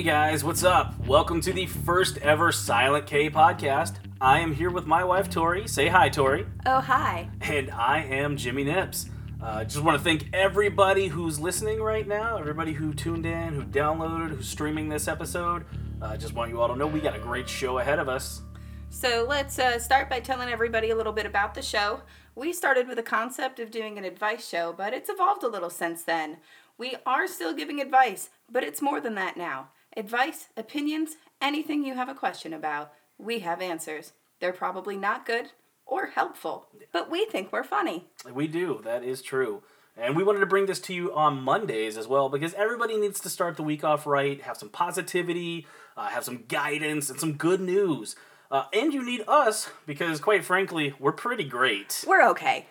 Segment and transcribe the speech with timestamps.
[0.00, 0.98] Hey guys, what's up?
[1.06, 3.96] Welcome to the first ever Silent K podcast.
[4.18, 5.68] I am here with my wife Tori.
[5.68, 6.46] Say hi, Tori.
[6.64, 7.28] Oh, hi.
[7.42, 9.10] And I am Jimmy Nips.
[9.42, 13.62] Uh, just want to thank everybody who's listening right now, everybody who tuned in, who
[13.62, 15.66] downloaded, who's streaming this episode.
[16.00, 18.40] Uh, just want you all to know we got a great show ahead of us.
[18.88, 22.00] So let's uh, start by telling everybody a little bit about the show.
[22.34, 25.68] We started with a concept of doing an advice show, but it's evolved a little
[25.68, 26.38] since then.
[26.78, 29.68] We are still giving advice, but it's more than that now.
[29.96, 34.12] Advice, opinions, anything you have a question about, we have answers.
[34.38, 35.50] They're probably not good
[35.84, 38.06] or helpful, but we think we're funny.
[38.32, 39.64] We do, that is true.
[39.96, 43.18] And we wanted to bring this to you on Mondays as well because everybody needs
[43.20, 45.66] to start the week off right, have some positivity,
[45.96, 48.14] uh, have some guidance, and some good news.
[48.48, 52.04] Uh, and you need us because, quite frankly, we're pretty great.
[52.06, 52.66] We're okay.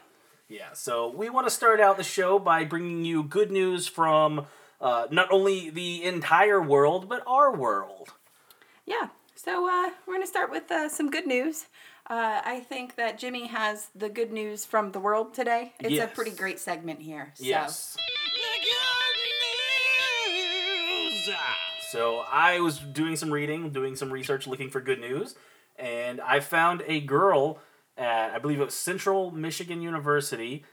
[0.47, 4.47] Yeah, so we want to start out the show by bringing you good news from
[4.81, 8.09] uh, not only the entire world, but our world.
[8.85, 11.65] Yeah, so uh, we're going to start with uh, some good news.
[12.09, 15.73] Uh, I think that Jimmy has the good news from the world today.
[15.79, 16.11] It's Yes.
[16.11, 17.33] a pretty great segment here.
[17.35, 17.43] So.
[17.43, 17.97] Yes.
[21.91, 25.35] So I was doing some reading, doing some research, looking for good news,
[25.77, 27.59] and I found a girl
[27.97, 30.63] at I believe it was Central Michigan University,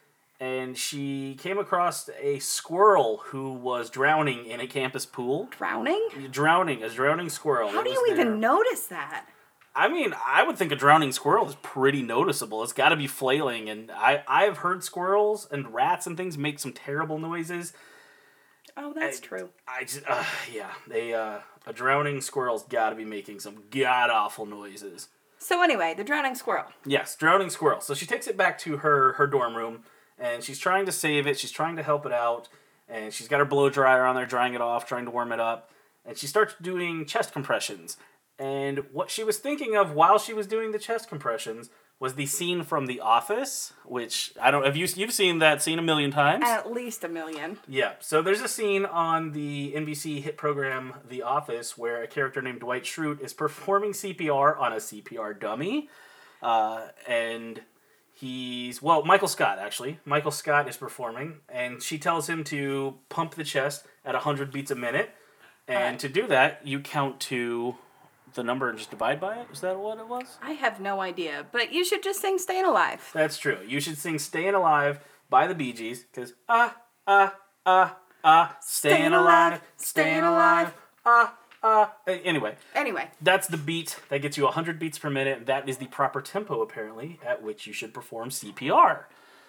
[0.41, 5.49] and she came across a squirrel who was drowning in a campus pool.
[5.57, 6.09] Drowning?
[6.31, 7.71] Drowning, a drowning squirrel.
[7.71, 8.37] How It do you even there.
[8.37, 9.27] notice that?
[9.75, 12.63] I mean, I would think a drowning squirrel is pretty noticeable.
[12.63, 16.59] It's got to be flailing, and I I've heard squirrels and rats and things make
[16.59, 17.75] some terrible noises.
[18.77, 19.51] Oh, that's I- true.
[19.69, 24.09] I just uh, yeah, they uh, a drowning squirrel's got to be making some god
[24.11, 25.09] awful noises.
[25.39, 26.65] So anyway, the drowning squirrel.
[26.87, 27.81] Yes, drowning squirrel.
[27.83, 29.83] So she takes it back to her her dorm room,
[30.19, 31.39] and she's trying to save it.
[31.39, 32.49] She's trying to help it out,
[32.89, 35.41] and she's got her blow dryer on there, drying it off, trying to warm it
[35.41, 35.71] up,
[36.05, 37.97] and she starts doing chest compressions.
[38.39, 42.27] And what she was thinking of while she was doing the chest compressions was the
[42.27, 46.11] scene from The Office, which I don't have you you've seen that scene a million
[46.11, 46.45] times.
[46.47, 47.59] At least a million.
[47.67, 52.43] Yeah, so there's a scene on the NBC hit program The Office where a character
[52.43, 55.89] named Dwight Schrute is performing CPR on a CPR dummy.
[56.43, 57.63] Uh, and
[58.17, 60.01] he's, well, Michael Scott actually.
[60.05, 64.71] Michael Scott is performing, and she tells him to pump the chest at 100 beats
[64.71, 65.11] a minute.
[65.69, 65.99] And Alright.
[66.01, 67.77] to do that, you count to
[68.35, 69.49] the number and just divide by it.
[69.53, 70.39] Is that what it was?
[70.43, 73.59] I have no idea, but you should just sing "Staying Alive." That's true.
[73.67, 77.35] You should sing "Staying Alive" by the Bee Gees because ah ah
[77.65, 81.35] ah ah, staying alive, staying alive, ah.
[81.67, 85.47] Uh, Anyway, Anyway, that's the beat that gets you 100 beats per minute.
[85.47, 89.05] That is the proper tempo apparently at which you should perform CPR.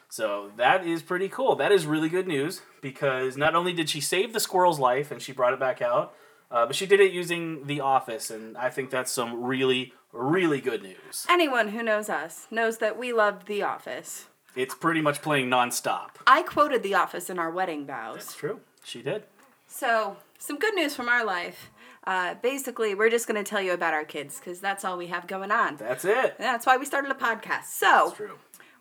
[0.09, 1.55] So that is pretty cool.
[1.55, 5.21] That is really good news because not only did she save the squirrel's life and
[5.21, 6.13] she brought it back out,
[6.49, 10.61] uh, but she did it using The Office, and I think that's some really, really
[10.61, 11.25] good news.
[11.29, 14.27] anyone who knows us knows that we loved The Office.
[14.55, 16.11] It's pretty much playing nonstop.
[16.25, 18.15] I quoted The Office in our wedding vows.
[18.15, 18.61] That's true.
[18.83, 19.23] She did.
[19.67, 21.71] So, some good news from our life.
[22.05, 25.07] Uh, basically, we're just going to tell you about our kids because that's all we
[25.07, 25.75] have going on.
[25.75, 26.35] That's it.
[26.37, 27.65] That's why we started a podcast.
[27.65, 28.15] So,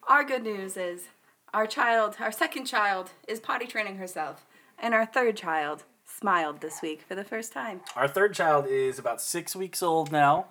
[0.07, 1.09] our good news is
[1.53, 4.47] our child, our second child, is potty training herself,
[4.79, 7.81] and our third child smiled this week for the first time.
[7.97, 10.47] Our third child is about six weeks old now,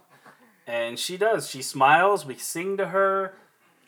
[0.68, 1.50] and she does.
[1.50, 2.26] She smiles.
[2.26, 3.36] We sing to her,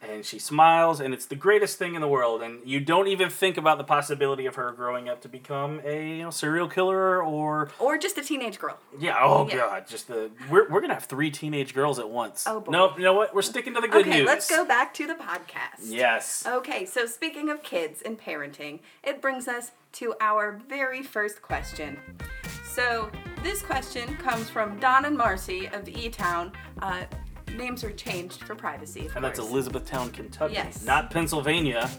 [0.02, 2.42] and she smiles, and it's the greatest thing in the world.
[2.42, 6.18] And you don't even think about the possibility of her growing up to become a
[6.18, 8.78] you know, serial killer or Or just a teenage girl.
[9.00, 9.18] yeah.
[9.20, 9.56] Oh Yeah.
[9.58, 12.46] god, just the we're we're gonna have three teenage girls at once.
[12.48, 12.72] Oh, boy.
[12.72, 12.98] Nope.
[12.98, 13.34] You know what?
[13.34, 14.28] We're sticking to the good okay, news.
[14.28, 15.80] let's go back to the podcast.
[15.84, 16.46] Yes.
[16.48, 21.98] Okay, so speaking of kids and parenting, it brings us to our very first question.
[22.70, 23.10] So,
[23.42, 26.52] this question comes from Don and Marcy of E Town.
[26.80, 27.06] Uh,
[27.58, 29.40] names are changed for privacy, and that's.
[29.40, 30.84] Elizabethtown, Kentucky, Yes.
[30.84, 31.90] not Pennsylvania.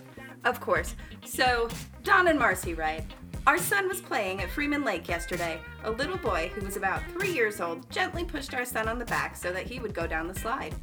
[0.45, 0.95] Of course.
[1.25, 1.69] So,
[2.05, 3.05] Don and Marcy write
[3.47, 5.61] Our son was playing at Freeman Lake yesterday.
[5.85, 9.05] A little boy who was about three years old gently pushed our son on the
[9.07, 10.75] back so that he would go down the slide.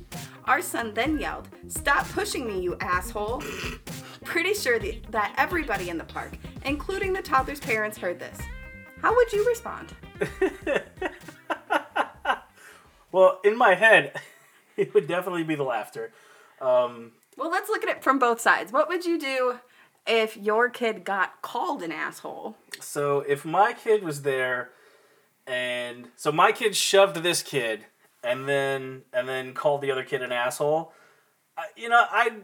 [0.45, 3.44] Our son then yelled, Stop pushing me, you asshole!
[4.24, 8.39] Pretty sure the, that everybody in the park, including the toddler's parents, heard this.
[9.01, 9.94] How would you respond?
[13.12, 14.19] Well, in my head,
[14.77, 16.12] it would definitely be the laughter.
[16.62, 18.72] Um, Well, let's look at it from both sides.
[18.72, 19.60] What would you do
[20.07, 22.56] if your kid got called an asshole?
[22.80, 24.69] So if my kid was there,
[25.48, 27.86] and so my kid shoved this kid,
[28.24, 30.94] and then and then called the other kid an asshole,
[31.57, 32.44] I, you know, I'd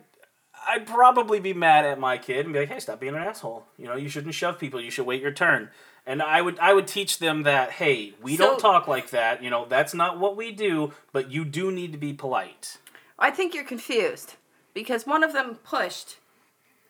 [0.68, 3.66] I'd probably be mad at my kid and be like, "Hey, stop being an asshole.
[3.78, 4.80] You know, you shouldn't shove people.
[4.80, 5.70] You should wait your turn."
[6.12, 9.42] And I would I would teach them that, "Hey, we So- don't talk like that.
[9.42, 10.92] You know, that's not what we do.
[11.14, 12.78] But you do need to be polite."
[13.18, 14.36] I think you're confused
[14.74, 16.18] because one of them pushed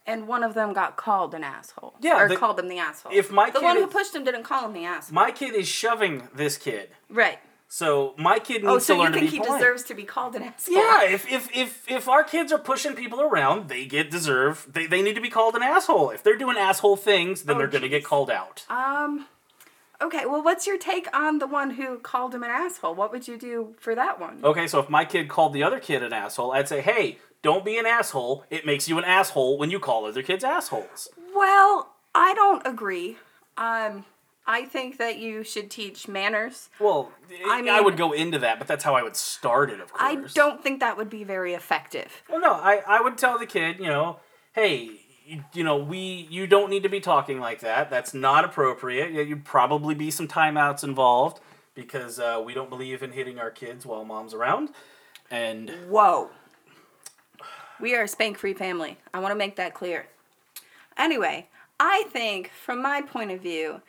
[0.07, 1.93] and one of them got called an asshole.
[2.01, 3.11] Yeah, Or the- called him the asshole.
[3.13, 5.13] if my the one who pushed him didn't call him the asshole.
[5.13, 7.37] My kid is shoving this kid, right.
[7.73, 9.39] So my kid needs to learn people Oh, so to you learn to think he
[9.39, 10.75] deserves to be called an asshole?
[10.75, 14.87] Yeah, if, if if if our kids are pushing people around, they get deserve they,
[14.87, 16.09] they need to be called an asshole.
[16.09, 18.65] If they're doing asshole things, then Oh, they're gonna get called out.
[18.69, 19.25] Um.
[20.01, 20.25] Okay.
[20.25, 22.93] Well, what's your take on the one who called him an asshole?
[22.95, 24.39] What would you do for that one?
[24.43, 27.63] Okay, so if my kid called the other kid an asshole, I'd say, hey, don't
[27.63, 28.43] be an asshole.
[28.49, 31.07] It makes you an asshole when you call other kids assholes.
[31.35, 33.17] Well, I don't agree.
[33.57, 34.05] Um,
[34.45, 36.69] I think that you should teach manners.
[36.79, 37.11] Well,
[37.45, 39.93] I mean, I, would go into that, but that's how I would start it, of
[39.93, 40.01] course.
[40.03, 42.23] I don't think that would be very effective.
[42.29, 44.19] Well, no, I, I would tell the kid, you know,
[44.53, 47.89] hey, you, you know, we you don't need to be talking like that.
[47.89, 49.11] That's not appropriate.
[49.11, 51.39] Yeah, You'd probably be some timeouts involved
[51.75, 54.69] because uh, we don't believe in hitting our kids while mom's around.
[55.29, 56.29] And Whoa.
[57.79, 58.97] We are a spank free family.
[59.13, 60.07] I want to make that clear.
[60.97, 61.47] Anyway,
[61.79, 63.81] I think, from my point of view,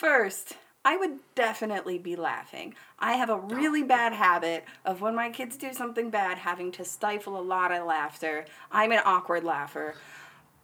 [0.00, 2.74] first, I would definitely be laughing.
[2.98, 6.72] I have a oh, really bad habit of when my kids do something bad, having
[6.72, 8.46] to stifle a lot of laughter.
[8.72, 9.94] I'm an awkward laugher.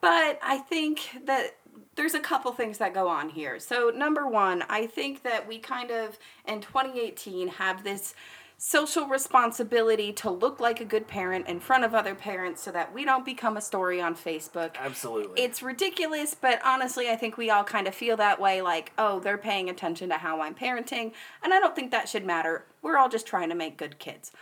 [0.00, 1.56] But I think that
[1.96, 3.60] there's a couple things that go on here.
[3.60, 6.18] So, number one, I think that we kind of,
[6.48, 8.14] in 2018, have this
[8.58, 12.92] social responsibility to look like a good parent in front of other parents so that
[12.94, 14.76] we don't become a story on Facebook.
[14.78, 15.42] absolutely.
[15.42, 19.20] It's ridiculous, but honestly, I think we all kind of feel that way like, oh,
[19.20, 21.12] they're paying attention to how I'm parenting,
[21.42, 22.64] and I don't think that should matter.
[22.80, 24.32] We're all just trying to make good kids.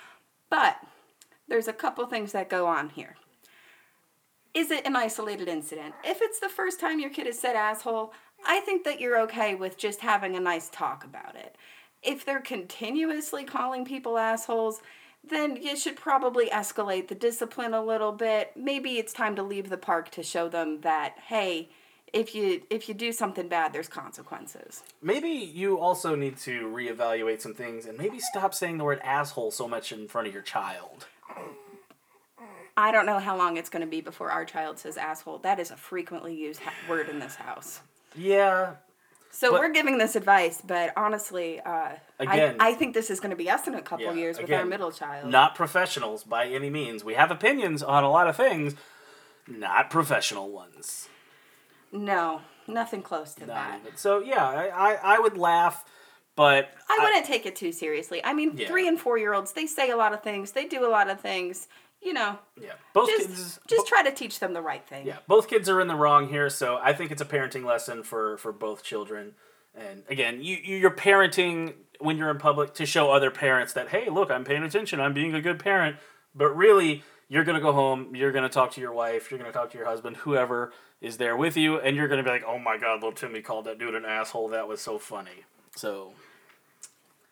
[0.48, 0.76] But
[1.48, 3.16] there's a couple things that go on here.
[4.54, 5.94] Is it an isolated incident?
[6.04, 8.12] If it's the first time your kid has said asshole,
[8.46, 11.53] I think that you're okay with just having a nice talk about it.
[12.04, 14.80] If they're continuously calling people assholes,
[15.26, 18.52] then you should probably escalate the discipline a little bit.
[18.56, 21.68] Maybe it's time to leave the park to show them that hey,
[22.12, 24.82] if you if you do something bad, there's consequences.
[25.02, 29.50] maybe you also need to reevaluate some things and maybe stop saying the word asshole
[29.50, 31.06] so much in front of your child.
[32.76, 35.38] I don't know how long it's going to be before our child says asshole.
[35.38, 37.80] That is a frequently used ha- word in this house.
[38.16, 38.74] Yeah,
[39.34, 41.88] So But- we're giving this advice, but honestly, uh,
[42.20, 44.38] Again- I, I think this is going to be us in a couple Yeah, years
[44.38, 45.28] with our middle child.
[45.28, 47.02] not professionals by any means.
[47.02, 48.76] We have opinions on a lot of things,
[49.48, 51.08] not professional ones.
[51.90, 53.80] no, nothing close to Not that.
[53.84, 53.96] even.
[53.96, 55.84] So yeah, I, I, I would laugh,
[56.36, 58.24] but I wouldn't take it too seriously.
[58.24, 58.66] I mean, Yeah.
[58.68, 61.08] three and four year olds, they say a lot of things, they do a lot
[61.10, 61.66] of things.
[62.04, 63.60] You know, yeah, both just kids.
[63.66, 65.06] just try to teach them the right thing.
[65.06, 68.02] Yeah, both kids are in the wrong here, so I think it's a parenting lesson
[68.02, 69.34] for for both children.
[69.74, 73.88] And again, you you- you're parenting when you're in public to show other parents that
[73.88, 75.96] hey, look, I'm paying attention, I'm being a good parent.
[76.34, 79.70] But really, you're gonna go home, you're gonna talk to your wife, you're gonna talk
[79.70, 82.76] to your husband, whoever is there with you, and you're gonna be like, oh my
[82.76, 84.48] god, little Timmy called that dude an asshole.
[84.48, 85.44] That was so funny.
[85.74, 86.12] So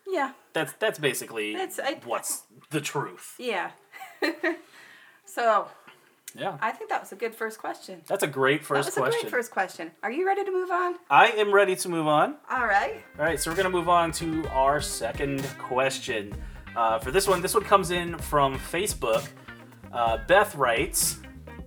[0.07, 0.33] Yeah.
[0.55, 3.35] that's that's basically That's- I- what's the truth.
[3.39, 3.73] Yeah.
[5.25, 5.69] so
[6.35, 8.03] Yeah, I think that was a good first question.
[8.07, 9.21] that's a great That first was a question.
[9.23, 9.91] great first question.
[10.03, 10.97] Are you ready to move on?
[11.11, 12.37] I am ready to move on.
[12.51, 13.03] All right.
[13.19, 16.35] All right, so we're gonna move on to our second question.
[16.77, 19.29] Uh, for this one, this one comes in from Facebook.
[19.93, 21.19] Uh, Beth writes,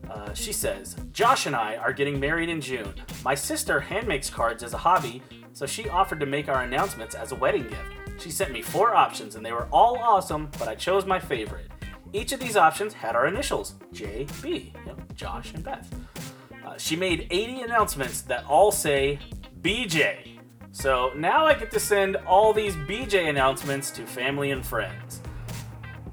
[0.10, 2.94] uh, she says, Josh and I are getting married in June.
[3.24, 5.22] My sister hand makes cards as a hobby,
[5.54, 7.82] so she offered to make our announcements as a wedding gift.
[8.22, 11.70] She sent me four options, and they were all awesome, but I chose my favorite.
[12.16, 15.94] Each of these options had our initials JB, you know, Josh and Beth.
[16.66, 19.20] Uh, she made 80 announcements that all say
[19.62, 20.40] BJ.
[20.72, 25.22] So now I get to send all these BJ announcements to family and friends.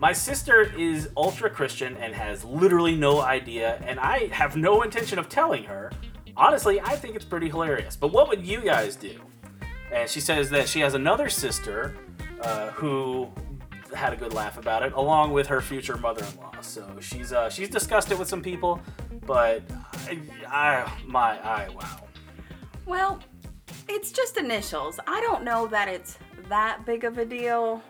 [0.00, 5.20] My sister is ultra Christian and has literally no idea, and I have no intention
[5.20, 5.92] of telling her.
[6.36, 7.94] Honestly, I think it's pretty hilarious.
[7.94, 9.20] But what would you guys do?
[9.92, 11.94] And she says that she has another sister
[12.40, 13.30] uh, who
[13.94, 16.60] had a good laugh about it, along with her future mother-in-law.
[16.60, 18.80] So she's uh, she's discussed it with some people,
[19.26, 19.62] but
[20.08, 20.18] I,
[20.48, 22.00] I my I wow.
[22.86, 23.20] Well,
[23.88, 24.98] it's just initials.
[25.06, 26.18] I don't know that it's
[26.48, 27.82] that big of a deal.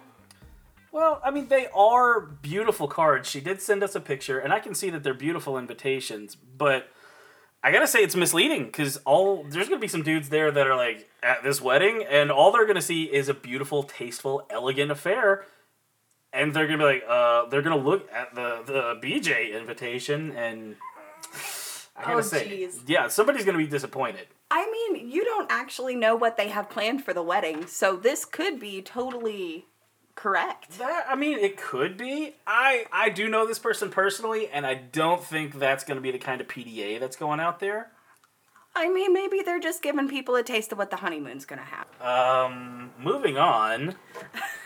[0.92, 3.28] Well, I mean, they are beautiful cards.
[3.28, 6.34] She did send us a picture, and I can see that they're beautiful invitations.
[6.34, 6.88] But
[7.64, 10.76] I gotta say, it's misleading because all there's gonna be some dudes there that are
[10.76, 15.46] like at this wedding, and all they're gonna see is a beautiful, tasteful, elegant affair,
[16.32, 20.76] and they're gonna be like, uh, they're gonna look at the the BJ invitation, and
[21.96, 22.80] I gotta Oh, say, jeez.
[22.86, 24.26] yeah, somebody's gonna be disappointed.
[24.50, 28.24] I mean, you don't actually know what they have planned for the wedding, so this
[28.24, 29.66] could be totally
[30.14, 30.78] correct.
[30.78, 32.34] That I mean, it could be.
[32.46, 36.18] I I do know this person personally, and I don't think that's gonna be the
[36.18, 37.90] kind of PDA that's going out there.
[38.74, 41.86] I mean, maybe they're just giving people a taste of what the honeymoon's gonna have.
[42.00, 43.96] Um, moving on.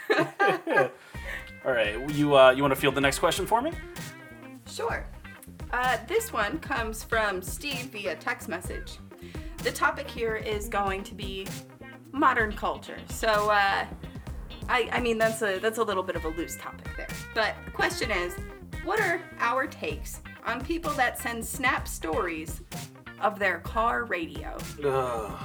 [1.67, 3.73] All right, you uh, you want to field the next question for me?
[4.69, 5.05] Sure.
[5.73, 8.99] Uh, this one comes from Steve via text message.
[9.65, 11.45] The topic here is going to be
[12.13, 12.99] modern culture.
[13.09, 13.85] So, uh,
[14.69, 17.09] I, I mean, that's a that's a little bit of a loose topic there.
[17.35, 18.37] But the question is,
[18.85, 22.61] what are our takes on people that send snap stories
[23.21, 24.57] of their car radio?
[24.85, 25.37] Ugh,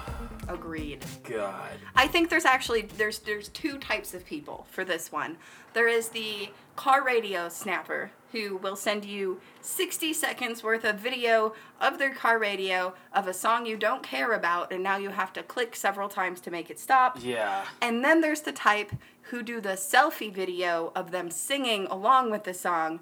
[0.53, 1.05] Agreed.
[1.24, 1.72] God.
[1.96, 5.38] I think there's actually there's there's two types of people for this one.
[5.74, 11.53] There is the car radio snapper who will send you 60 seconds worth of video
[11.79, 15.34] of their car radio of a song you don't care about and now you have
[15.34, 17.17] to click several times to make it stop.
[17.22, 17.65] Yeah.
[17.81, 18.93] And then there's the type
[19.24, 23.01] who do the selfie video of them singing along with the song.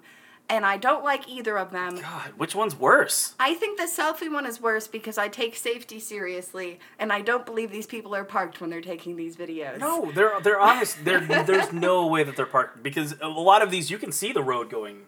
[0.50, 2.00] And I don't like either of them.
[2.00, 3.34] God, which one's worse?
[3.38, 7.46] I think the selfie one is worse because I take safety seriously, and I don't
[7.46, 9.78] believe these people are parked when they're taking these videos.
[9.78, 11.04] No, they're they're honest.
[11.04, 14.32] They're, there's no way that they're parked because a lot of these you can see
[14.32, 15.02] the road going,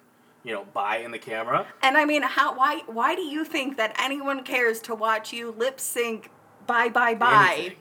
[0.44, 1.66] you know, by in the camera.
[1.82, 2.56] And I mean, how?
[2.56, 2.82] Why?
[2.86, 6.30] Why do you think that anyone cares to watch you lip sync
[6.68, 7.54] "Bye Bye Bye"?
[7.58, 7.76] Anything.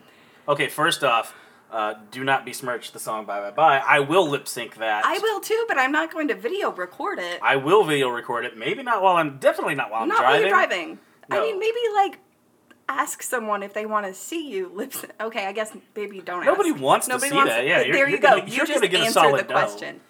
[0.48, 1.32] Okay, first off,
[1.72, 5.04] uh, do not besmirch the song "Bye Bye Bye." I will lip sync that.
[5.04, 7.40] I will too, but I'm not going to video record it.
[7.42, 8.56] I will video record it.
[8.56, 10.50] Maybe not while I'm definitely not while I'm not driving.
[10.50, 10.98] Not while you're driving.
[11.30, 12.18] I mean, maybe like
[12.88, 15.12] ask someone if they want to see you lip sync.
[15.20, 16.44] Okay, I guess maybe don't.
[16.44, 16.80] Nobody ask.
[16.80, 17.64] wants to see that.
[17.66, 18.28] Yeah, you're- there you go.
[18.28, 19.60] gonna- you you're just gonna get a answered solid the no.
[19.60, 20.00] question.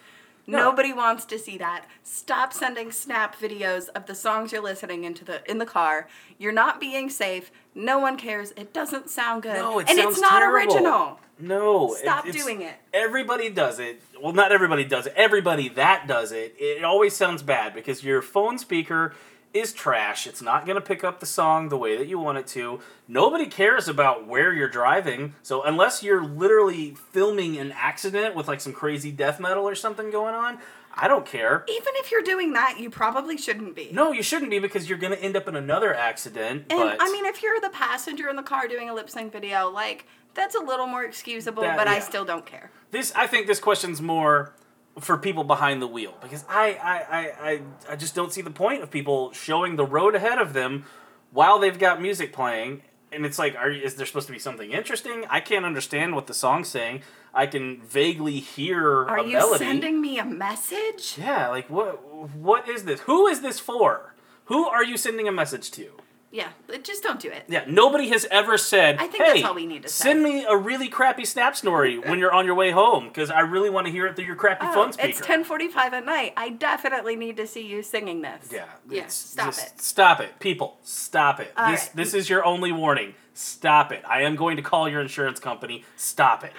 [0.45, 0.59] No.
[0.59, 1.85] Nobody wants to see that.
[2.03, 6.09] Stop sending snap videos of the songs you're listening into the in the car.
[6.37, 7.53] You're not being safe.
[7.77, 8.51] No one cares.
[8.57, 9.55] It doesn't sound good.
[9.55, 10.75] No, it and sounds it's not terrible.
[10.75, 11.21] original.
[11.39, 12.75] No, Stop it's- doing it.
[12.93, 14.01] Everybody does it.
[14.23, 15.15] Well, not everybody does it.
[15.17, 19.15] Everybody that does it, it always sounds bad because your phone speaker
[19.53, 20.27] is trash.
[20.27, 22.81] It's not going to pick up the song the way that you want it to.
[23.07, 25.35] Nobody cares about where you're driving.
[25.43, 30.11] So unless you're literally filming an accident with like some crazy death metal or something
[30.11, 30.59] going on,
[30.95, 31.65] I don't care.
[31.69, 33.91] Even if you're doing that, you probably shouldn't be.
[33.93, 36.67] No, you shouldn't be because you're going to end up in another accident.
[36.71, 39.33] And but I mean, if you're the passenger in the car doing a lip sync
[39.33, 42.71] video, like that's a little more excusable, That- but I still don't care.
[42.91, 44.55] this I think this question's more
[45.01, 47.61] for people behind the wheel because I I, I, I
[47.93, 50.85] I just don't see the point of people showing the road ahead of them
[51.31, 54.71] while they've got music playing and it's like are is there supposed to be something
[54.73, 55.25] interesting?
[55.31, 57.03] I can't understand what the song's saying.
[57.35, 59.65] I can vaguely hear Are you melody.
[59.65, 61.17] sending me a message?
[61.19, 62.03] yeah like what
[62.37, 63.01] what is this?
[63.03, 64.15] Who is this for?
[64.47, 65.93] Who are you sending a message to
[66.35, 66.49] Yeah,
[66.83, 67.45] just don't do it.
[67.47, 70.23] yeah, nobody has ever said, I think "Hey, that's all we need to say." send
[70.23, 73.69] me a really crappy snap story when you're on your way home because I really
[73.69, 76.33] want to hear it through your crappy Oh, phone speaker." it's ten forty-five at night.
[76.39, 78.49] I definitely need to see you singing this.
[78.51, 79.09] Yeah, yeah.
[79.09, 79.73] Stop it.
[79.77, 80.79] Stop it, people.
[80.83, 81.53] Stop it.
[81.55, 81.97] All this right.
[81.97, 83.15] this is your only warning.
[83.35, 84.03] Stop it.
[84.09, 85.85] I am going to call your insurance company.
[85.97, 86.53] Stop it.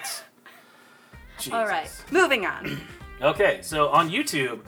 [1.52, 2.80] All right, moving on.
[3.22, 4.60] Okay, so on YouTube,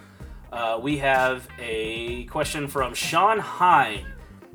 [0.53, 4.07] uh, we have a question from Sean Hine.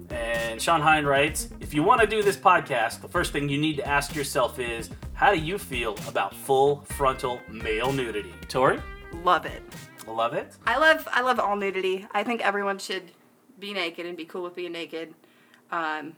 [0.09, 3.57] And Sean Hine writes If you want to do this podcast, the first thing you
[3.57, 8.33] need to ask yourself is how do you feel about full frontal male nudity?
[8.47, 8.79] Tori?
[9.23, 9.61] Love it.
[10.07, 10.53] Love it?
[10.65, 12.07] I love I love all nudity.
[12.11, 13.11] I think everyone should
[13.59, 15.13] be naked and be cool with being naked.
[15.71, 16.13] Um,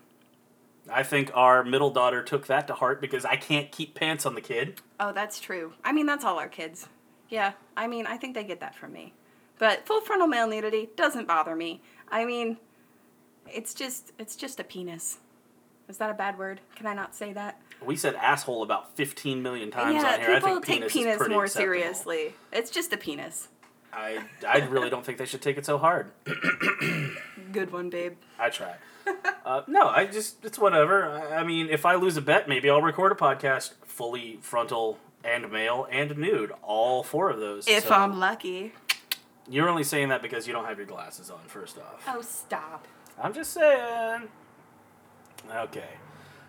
[0.90, 4.36] I think our middle daughter took that to heart because I can't keep pants on
[4.36, 4.82] the kid.
[5.00, 5.74] oh, that's true.
[5.84, 6.88] I mean, that's all our kids.
[7.30, 9.13] Yeah, I mean, I think they get that from me.
[9.60, 11.82] But full frontal male nudity doesn't bother me.
[12.10, 12.58] I mean,
[13.48, 15.18] it's just it's just a penis.
[15.90, 16.62] Is that a bad word?
[16.76, 17.60] Can I not say that?
[17.86, 20.32] We said asshole about 15 million times yeah, on here.
[20.32, 21.74] I people think take penis, penis more acceptable.
[21.74, 22.34] seriously.
[22.54, 23.50] It's just a penis.
[23.92, 26.12] I, I really don't think they should take it so hard.
[27.52, 28.14] Good one, babe.
[28.40, 28.76] I try.
[29.46, 31.06] Uh, no, I just, it's whatever.
[31.10, 34.98] I, I mean, if I lose a bet, maybe I'll record a podcast fully frontal
[35.24, 36.54] and male and nude.
[36.64, 37.68] All four of those.
[37.68, 38.72] If So I'm lucky.
[39.50, 42.04] You're only saying that because you don't have your glasses on, first off.
[42.08, 42.88] Oh, stop.
[43.22, 44.27] I'm just saying.
[45.55, 45.89] Okay.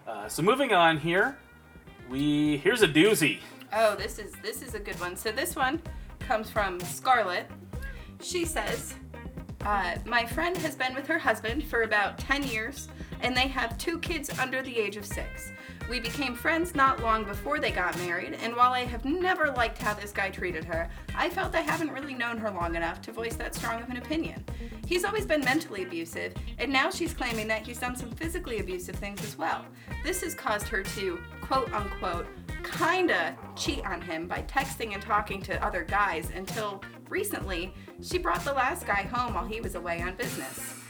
[0.07, 1.39] Uh, so moving on here,
[2.11, 3.39] we here's a doozy.
[3.73, 5.17] Oh, this is this is a good one.
[5.17, 5.81] So this one
[6.21, 7.51] comes from Scarlett.
[8.23, 8.95] She says,
[9.65, 12.89] uh, "My friend has been with her husband for about ten years,
[13.21, 15.53] and they have two kids under the age of six.
[15.89, 19.79] We became friends not long before they got married, and while I have never liked
[19.79, 23.13] how this guy treated her, I felt I haven't really known her long enough to
[23.13, 24.45] voice that strong of an opinion.
[24.87, 28.97] He's always been mentally abusive, and now she's claiming that he's done some physically abusive
[28.97, 29.67] things as well.
[30.03, 32.27] This has caused her to, quote unquote,
[32.65, 38.43] kinda cheat on him by texting and talking to other guys until recently she brought
[38.45, 40.84] the last guy home while he was away on business.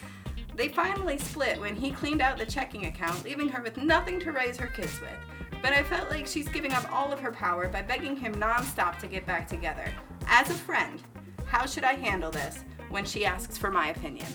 [0.57, 4.33] They finally split when he cleaned out the checking account, leaving her with nothing to
[4.33, 5.61] raise her kids with.
[5.63, 8.99] But I felt like she's giving up all of her power by begging him nonstop
[9.01, 9.93] to get back together.
[10.29, 11.03] As a friend,
[11.47, 14.27] how should I handle this when she asks for my opinion?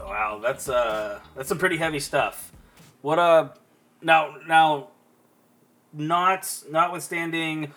[0.00, 2.52] Wow, that's uh that's some pretty heavy stuff.
[3.02, 3.48] What uh
[4.02, 4.88] now now
[5.92, 7.72] not notwithstanding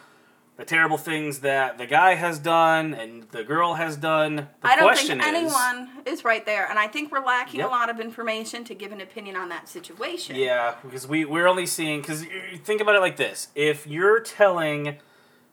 [0.60, 4.36] the terrible things that the guy has done and the girl has done.
[4.36, 7.62] The I don't question think is, anyone is right there, and I think we're lacking
[7.62, 7.70] Yep.
[7.70, 10.36] a lot of information to give an opinion on that situation.
[10.36, 12.26] Yeah, because we we're only seeing because
[12.66, 14.98] think about it like this: if you're telling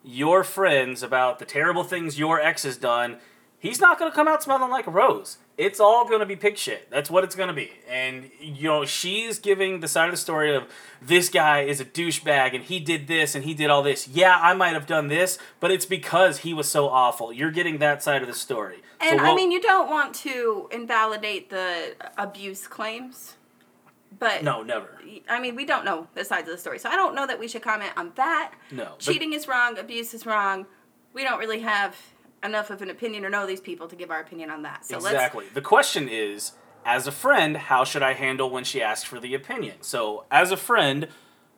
[0.02, 3.18] your friends about the terrible things your ex has done,
[3.58, 5.38] he's not going to come out smelling like a rose.
[5.56, 6.90] It's all going to be pig shit.
[6.90, 7.72] That's what it's going to be.
[7.88, 10.64] And you know, she's giving the side of the story of
[11.00, 14.06] this guy is a douchebag and he did this and he did all this.
[14.08, 17.32] Yeah, I might have done this, but it's because he was so awful.
[17.32, 18.82] You're getting that side of the story.
[19.00, 23.36] So And I mean, you don't want to invalidate the abuse claims,
[24.18, 24.88] but no, never.
[25.28, 27.38] I mean, we don't know the sides of the story, so I don't know that
[27.38, 28.52] we should comment on that.
[28.70, 30.66] No, cheating is wrong, abuse is wrong.
[31.12, 31.96] We don't really have
[32.46, 34.86] enough of an opinion or know these people to give our opinion on that.
[34.86, 35.46] So let's exactly.
[35.52, 36.52] The question is,
[36.84, 39.76] as a friend, how should I handle when she asks for the opinion?
[39.80, 41.08] So, as a friend,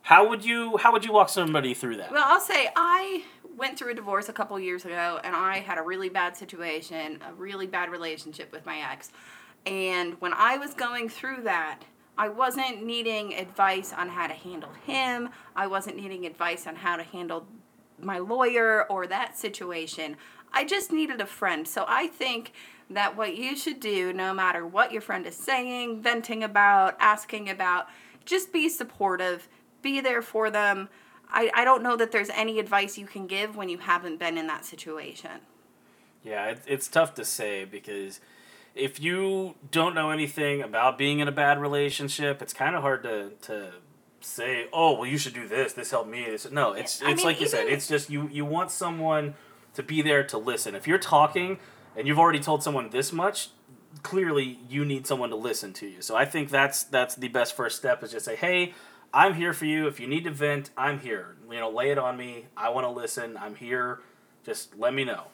[0.01, 2.11] how would you how would you walk somebody through that?
[2.11, 3.23] Well, I'll say I
[3.57, 7.19] went through a divorce a couple years ago and I had a really bad situation,
[7.27, 9.11] a really bad relationship with my ex.
[9.65, 11.81] And when I was going through that,
[12.17, 15.29] I wasn't needing advice on how to handle him.
[15.55, 17.45] I wasn't needing advice on how to handle
[18.01, 20.17] my lawyer or that situation.
[20.51, 21.67] I just needed a friend.
[21.67, 22.53] So I think
[22.89, 27.49] that what you should do, no matter what your friend is saying, venting about, asking
[27.49, 27.87] about,
[28.25, 29.47] just be supportive,
[29.81, 30.89] be there for them.
[31.31, 34.37] I, I don't know that there's any advice you can give when you haven't been
[34.37, 35.41] in that situation.
[36.23, 38.19] Yeah, it, it's tough to say because
[38.75, 43.03] if you don't know anything about being in a bad relationship, it's kind of hard
[43.03, 43.71] to to
[44.21, 45.73] say, "Oh, well, you should do this.
[45.73, 47.67] This helped me." This, no, it's I it's mean, like you said.
[47.67, 49.35] It's just you you want someone
[49.73, 50.75] to be there to listen.
[50.75, 51.59] If you're talking
[51.95, 53.49] and you've already told someone this much,
[54.03, 56.01] clearly you need someone to listen to you.
[56.01, 58.73] So I think that's that's the best first step is just say, "Hey,
[59.13, 59.87] I'm here for you.
[59.87, 61.35] If you need to vent, I'm here.
[61.49, 62.45] You know, lay it on me.
[62.55, 63.37] I want to listen.
[63.37, 63.99] I'm here.
[64.45, 65.25] Just let me know."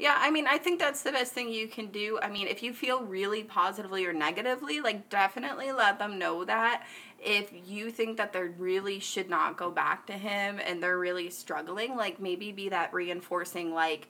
[0.00, 2.18] Yeah, I mean, I think that's the best thing you can do.
[2.22, 6.86] I mean, if you feel really positively or negatively, like definitely let them know that.
[7.22, 11.30] If you think that they really should not go back to him and they're really
[11.30, 14.08] struggling, like maybe be that reinforcing, like,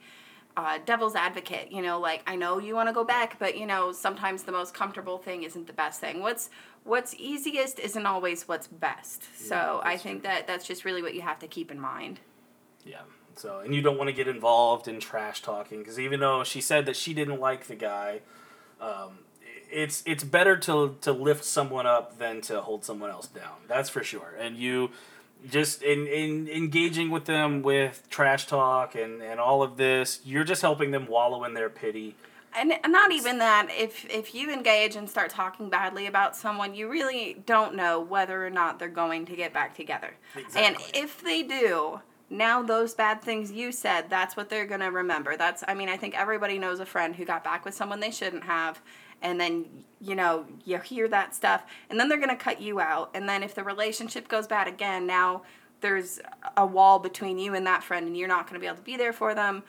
[0.57, 3.67] uh, devil's advocate, you know, like I know you want to go back, but you
[3.67, 6.21] know sometimes the most comfortable thing isn't the best thing.
[6.21, 6.51] What's
[6.85, 9.25] what's easiest isn't always what's best.
[9.37, 12.21] So I think that that's just really what you have to keep in mind.
[12.85, 13.03] Yeah.
[13.37, 16.61] So, and you don't want to get involved in trash talking because even though she
[16.61, 18.21] said that she didn't like the guy,
[18.81, 19.21] um,
[19.73, 23.57] it's it's better to to lift someone up than to hold someone else down.
[23.69, 24.35] That's for sure.
[24.39, 24.91] And you
[25.51, 30.45] just in, in engaging with them with trash talk and and all of this, you're
[30.45, 32.15] just helping them wallow in their pity.
[32.55, 36.89] and not even that if if you engage and start talking badly about someone you
[36.91, 40.63] really don't know whether or not they're going to get back together Exactly.
[40.65, 44.91] and if they do now those bad things you said that's what they're going to
[44.91, 48.01] remember that's i mean i think everybody knows a friend who got back with someone
[48.01, 48.81] they shouldn't have
[49.23, 49.67] and then
[50.01, 53.29] you know you hear that stuff and then they're going to cut you out and
[53.29, 55.43] then if the relationship goes bad again now
[55.81, 56.21] there's
[56.57, 58.83] a wall between you and that friend and you're not going to be able to
[58.83, 59.63] be there for them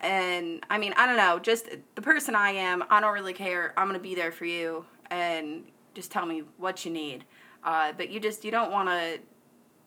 [0.00, 3.74] and I mean, I don't know, just the person I am, I don't really care.
[3.76, 7.24] I'm gonna be there for you, and just tell me what you need.
[7.62, 9.18] Uh, but you just you don't want to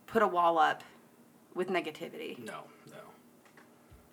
[0.06, 0.84] put a wall up
[1.56, 2.38] with negativity.
[2.38, 2.98] No, no.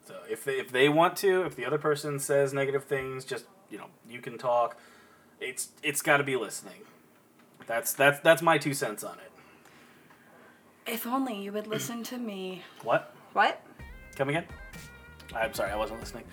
[0.06, 3.44] So if they, if they want to, if the other person says negative things, just
[3.70, 4.76] you know, you can talk.
[5.40, 6.82] It's it's got to be listening.
[7.66, 9.30] That's that's that's my two cents on it.
[10.92, 12.62] If only you would listen to me.
[12.82, 13.14] What?
[13.32, 13.62] What?
[14.16, 14.44] Come again?
[15.34, 16.24] I'm sorry, I wasn't listening.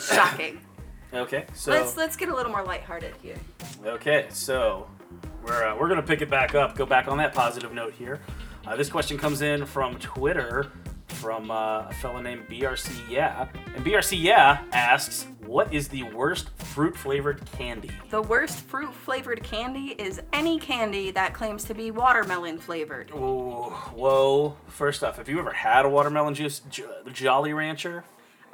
[0.00, 0.60] Shocking.
[1.12, 3.36] Okay, so let's let's get a little more lighthearted here.
[3.86, 4.88] okay, so
[5.44, 6.74] we're uh, we're gonna pick it back up.
[6.74, 8.20] Go back on that positive note here.
[8.66, 10.72] Uh, this question comes in from Twitter
[11.14, 13.48] from uh, a fellow named BRC Yeah.
[13.74, 17.90] And BRC Yeah asks, What is the worst fruit flavored candy?
[18.10, 23.10] The worst fruit flavored candy is any candy that claims to be watermelon flavored.
[23.14, 24.56] Oh, whoa.
[24.68, 26.60] First off, have you ever had a watermelon juice?
[26.70, 28.04] J- Jolly Rancher?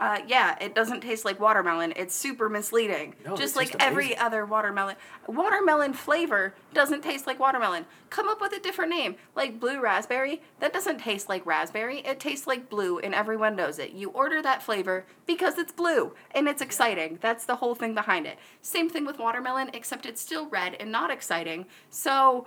[0.01, 1.93] Uh, yeah, it doesn't taste like watermelon.
[1.95, 3.15] It's super misleading.
[3.23, 4.97] No, just like every other watermelon.
[5.27, 7.85] Watermelon flavor doesn't taste like watermelon.
[8.09, 10.41] Come up with a different name, like blue raspberry.
[10.59, 11.99] That doesn't taste like raspberry.
[11.99, 13.91] It tastes like blue, and everyone knows it.
[13.91, 17.19] You order that flavor because it's blue and it's exciting.
[17.21, 18.39] That's the whole thing behind it.
[18.63, 21.67] Same thing with watermelon, except it's still red and not exciting.
[21.91, 22.47] So.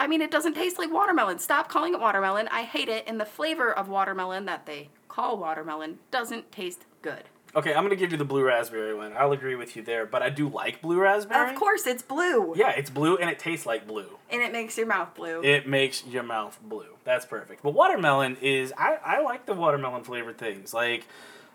[0.00, 1.38] I mean, it doesn't taste like watermelon.
[1.38, 2.48] Stop calling it watermelon.
[2.50, 3.04] I hate it.
[3.06, 7.24] And the flavor of watermelon that they call watermelon doesn't taste good.
[7.54, 9.12] Okay, I'm to give you the blue raspberry one.
[9.14, 11.50] I'll agree with you there, but I do like blue raspberry.
[11.50, 12.54] Of course, it's blue.
[12.56, 14.06] Yeah, it's blue and it tastes like blue.
[14.30, 15.42] And it makes your mouth blue.
[15.44, 16.96] It makes your mouth blue.
[17.04, 17.62] That's perfect.
[17.62, 20.72] But watermelon is I, I like the watermelon flavored things.
[20.72, 21.06] Like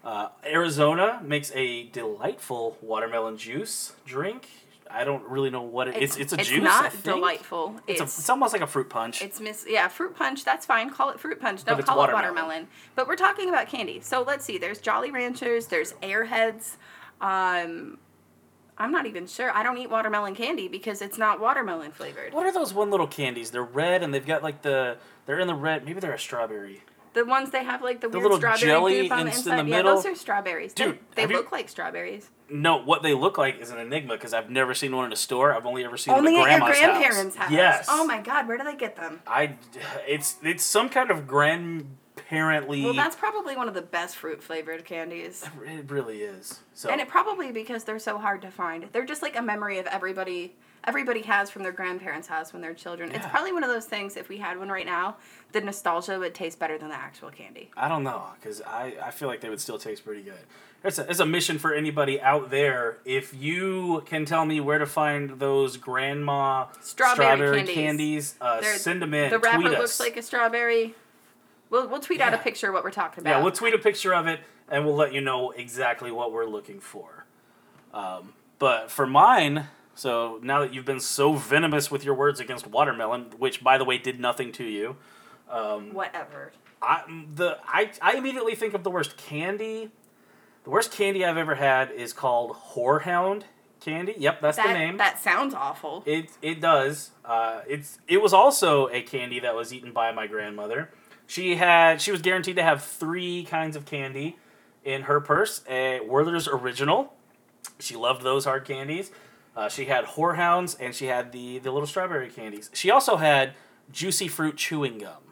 [0.04, 4.48] uh, Arizona makes a delightful watermelon juice drink.
[4.90, 6.18] I don't really know what it, it's.
[6.18, 6.58] It's a it's juice.
[6.58, 7.76] It's not delightful.
[7.88, 9.22] It's, It's a, it's almost like a fruit punch.
[9.22, 10.46] it's miss yeah fruit punch.
[10.46, 10.90] That's fine.
[10.90, 11.64] Call it fruit punch.
[11.64, 12.26] Don't call watermelon.
[12.26, 12.68] it watermelon.
[12.96, 14.00] But we're talking about candy.
[14.02, 14.58] So let's see.
[14.58, 15.68] There's Jolly Ranchers.
[15.68, 16.78] There's Airheads.
[17.22, 17.98] Um,
[18.78, 19.52] I'm not even sure.
[19.52, 22.34] I don't eat watermelon candy because it's not watermelon flavored.
[22.34, 23.52] what are those one little candies?
[23.52, 25.84] They're red and they've got like the they're in the red.
[25.86, 26.84] Maybe they're a strawberry.
[27.18, 29.34] The ones they have like the, weird little strawberry jelly goop on the in- in
[29.34, 29.52] inside.
[29.66, 29.96] the yeah, middle.
[29.96, 30.74] those are strawberries.
[30.76, 32.30] They- Dude, they, you- look like strawberries.
[32.48, 35.16] No, what they look like is an enigma because I've never seen one in a
[35.16, 35.52] store.
[35.52, 37.52] I've only ever seen Only them at at your grandma's grandparents' house.
[37.52, 37.88] Yes.
[37.90, 39.20] Oh my god, where do they get them?
[39.26, 39.56] I,
[40.08, 42.84] it's it's some kind of grandparently.
[42.84, 45.44] Well, that's probably one of the best fruit flavored candies.
[45.66, 46.60] it really is.
[46.76, 48.88] So And it probably because they're so hard to find.
[48.92, 52.74] They're just like a memory of everybody everybody has from their grandparents' house when they're
[52.74, 53.12] children.
[53.12, 55.18] It's probably one of those things if we had one right now,
[55.52, 57.70] the nostalgia would taste better than the actual candy.
[57.76, 60.40] I don't know because I, I feel like they would still taste pretty good.
[60.84, 63.00] It's a, it's a mission for anybody out there.
[63.04, 67.76] If you can tell me where to find those grandma Strawberry candies.
[67.76, 69.32] candies, uh, send them in.
[69.32, 70.96] The wrapper looks like a strawberry.
[71.70, 73.30] We'll, we'll tweet out a picture of what we're talking about.
[73.30, 76.46] Yeah, we'll tweet a picture of it and we'll let you know exactly what we're
[76.46, 77.26] looking for.
[77.94, 82.68] Um, but for mine, so now that you've been so venomous with your words against
[82.68, 84.96] watermelon, which by the way did nothing to you,
[85.50, 86.52] Whatever.
[86.82, 89.92] I the I, I immediately think of the worst candy.
[90.64, 93.44] The worst candy I've ever had is called Horehound
[93.80, 94.14] candy.
[94.18, 94.98] Yep, that's That, the name.
[94.98, 96.04] that sounds awful.
[96.06, 97.12] It it does.
[97.26, 100.90] Uh, it's it was also a candy that was eaten by my grandmother.
[101.26, 104.38] She had she was guaranteed to have three kinds of candy
[104.84, 105.64] in her purse.
[105.70, 107.14] A Werther's Original.
[107.80, 109.12] She loved those hard candies.
[109.58, 112.70] Uh, she had Horehounds and she had the the little strawberry candies.
[112.74, 113.54] She also had
[113.92, 115.24] Juicy Fruit chewing gum,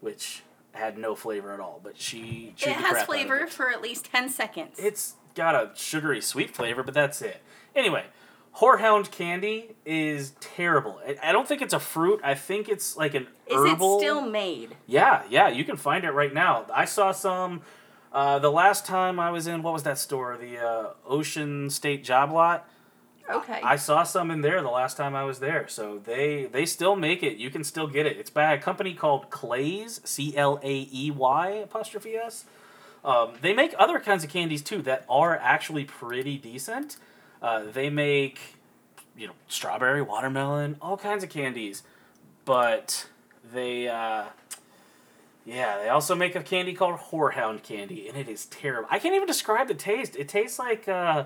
[0.00, 1.80] which had no flavor at all.
[1.82, 3.50] But she chewed it has crap out of flavor it.
[3.50, 4.76] for at least 10 seconds.
[4.78, 7.42] It's got a sugary sweet flavor, but that's it.
[7.76, 8.04] Anyway,
[8.56, 10.98] Horehound candy is terrible.
[11.06, 12.20] I- I don't think it's a fruit.
[12.24, 13.96] I think it's like an Is herbal.
[13.96, 14.76] it still made?
[14.86, 16.64] Yeah, yeah, you can find it right now.
[16.72, 17.60] I saw some
[18.10, 20.38] uh, the last time I was in what was that store?
[20.38, 22.66] The uh, Ocean State Job Lot.
[23.30, 23.60] Okay.
[23.62, 25.68] I saw some in there the last time I was there.
[25.68, 27.36] So they they still make it.
[27.36, 28.16] You can still get it.
[28.16, 32.44] It's by a company called Claey's, C L A E Y apostrophe S.
[33.04, 36.96] Um, they make other kinds of candies too that are actually pretty decent.
[37.42, 38.56] Uh, they make
[39.16, 41.82] you know strawberry, watermelon, all kinds of candies,
[42.44, 43.08] but
[43.52, 44.24] they uh,
[45.44, 48.88] yeah they also make a candy called Horehound candy, and it is terrible.
[48.90, 50.16] I can't even describe the taste.
[50.16, 50.88] It tastes like.
[50.88, 51.24] Uh,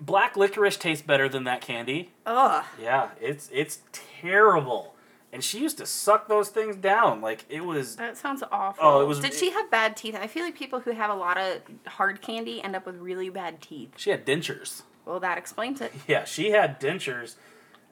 [0.00, 2.10] black licorice tastes better than that candy.
[2.26, 2.64] Ugh.
[2.80, 4.94] Yeah, it's it's terrible.
[5.30, 7.96] And she used to suck those things down like it was.
[7.96, 8.82] That sounds awful.
[8.86, 10.16] Oh, it was- Did she have bad teeth?
[10.18, 13.28] I feel like people who have a lot of hard candy end up with really
[13.28, 13.90] bad teeth.
[13.96, 14.82] She had dentures.
[15.04, 15.92] Well, that explains it.
[16.08, 17.34] Yeah, she had dentures,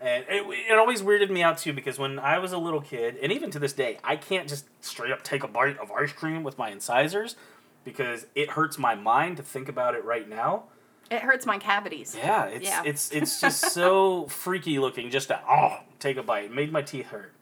[0.00, 3.18] and it, it always weirded me out too because when I was a little kid,
[3.22, 6.12] and even to this day, I can't just straight up take a bite of ice
[6.12, 7.36] cream with my incisors
[7.84, 10.64] because it hurts my mind to think about it right now.
[11.10, 12.16] It hurts my cavities.
[12.16, 12.82] Yeah, it's Yeah.
[12.84, 16.46] it's it's just so freaky looking just to oh take a bite.
[16.46, 17.32] It made my teeth hurt.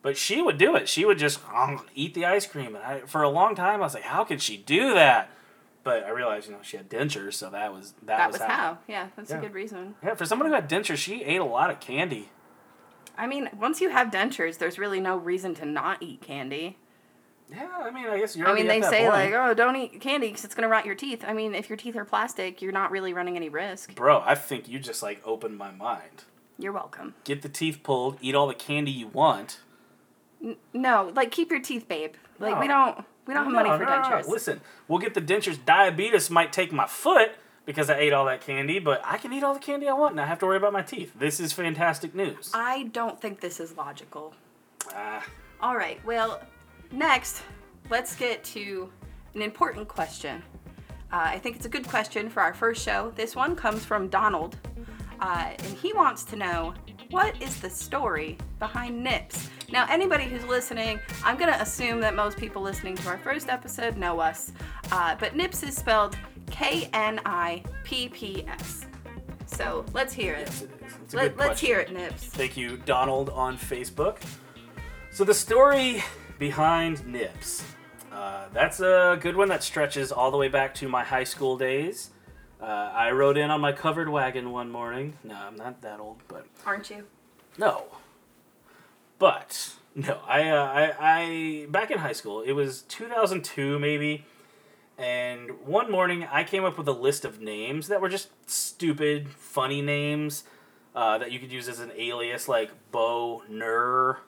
[0.00, 0.88] But she would do it.
[0.88, 3.84] She would just um, eat the ice cream, and I, for a long time I
[3.84, 5.28] was like, how could she do that?
[5.82, 8.42] But I realized, you know, she had dentures, so that was that, That was, was
[8.48, 8.54] how.
[8.56, 8.78] how.
[8.86, 9.38] Yeah, that's Yeah.
[9.38, 9.96] a good reason.
[10.04, 12.28] Yeah, for someone who had dentures, she ate a lot of candy.
[13.16, 16.76] I mean, once you have dentures, there's really no reason to not eat candy.
[17.50, 18.46] Yeah, I mean, I guess you're.
[18.48, 19.32] I mean, they say point.
[19.32, 21.24] like, oh, don't eat candy because it's gonna rot your teeth.
[21.26, 23.94] I mean, if your teeth are plastic, you're not really running any risk.
[23.94, 26.24] bro, I think you just like opened my mind.
[26.58, 27.14] You're welcome.
[27.24, 29.60] Get the teeth pulled, eat all the candy you want.
[30.44, 32.14] N- no, like keep your teeth, babe.
[32.38, 34.08] Like we don't We don't have money No, for no, no, no.
[34.16, 34.28] dentures.
[34.28, 35.58] Listen, we'll get the dentures.
[35.64, 37.32] Diabetes might take my foot
[37.64, 40.12] because I ate all that candy, but I can eat all the candy I want
[40.12, 41.12] and I have to worry about my teeth.
[41.18, 42.50] This is fantastic news.
[42.54, 44.34] I don't think this is logical.
[44.94, 45.24] Ah,
[45.60, 46.40] All right, well,
[46.90, 47.42] next,
[47.90, 48.90] let's get to
[49.34, 50.42] an important question.
[51.10, 53.12] Uh, I think it's a good question for our first show.
[53.16, 54.56] This one comes from Donald,
[55.20, 56.74] uh, and he wants to know
[57.10, 59.48] what is the story behind NIPS?
[59.70, 63.48] Now, anybody who's listening, I'm going to assume that most people listening to our first
[63.48, 64.52] episode know us,
[64.92, 66.16] uh, but NIPS is spelled
[66.50, 68.86] K N I P P S.
[69.46, 70.48] So let's hear it.
[70.48, 70.70] yes, it
[71.06, 71.14] is.
[71.14, 72.24] Let, let's hear it, Nips.
[72.24, 74.18] Thank you, Donald, on Facebook.
[75.10, 76.02] So the story
[76.38, 77.64] behind Nips.
[78.12, 81.56] Uh, that's a good one that stretches all the way back to my high school
[81.56, 82.10] days.
[82.60, 85.16] Uh, I rode in on my covered wagon one morning.
[85.22, 87.04] No, I'm not that old, but Aren't you?
[87.56, 87.84] no.
[89.18, 92.40] But no, I, uh, I, I back in high school.
[92.42, 94.24] It was 2002 maybe,
[94.96, 99.28] and one morning I came up with a list of names that were just stupid,
[99.28, 100.44] funny names
[100.94, 104.20] uh, that you could use as an alias, like Bo Nur,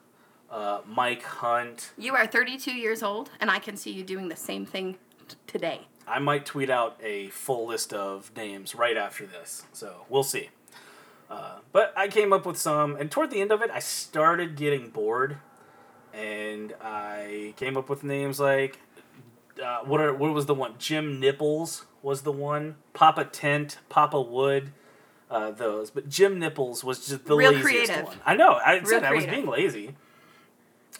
[0.51, 1.91] uh, Mike Hunt.
[1.97, 5.35] You are 32 years old, and I can see you doing the same thing t-
[5.47, 5.81] today.
[6.07, 10.49] I might tweet out a full list of names right after this, so we'll see.
[11.29, 14.57] Uh, but I came up with some, and toward the end of it, I started
[14.57, 15.37] getting bored,
[16.13, 18.79] and I came up with names like
[19.63, 20.73] uh, what are what was the one?
[20.77, 22.75] Jim Nipples was the one.
[22.93, 24.73] Papa Tent, Papa Wood,
[25.29, 25.91] uh, those.
[25.91, 28.05] But Jim Nipples was just the Real laziest creative.
[28.05, 28.17] one.
[28.25, 28.53] I know.
[28.53, 29.95] I Real said I was being lazy.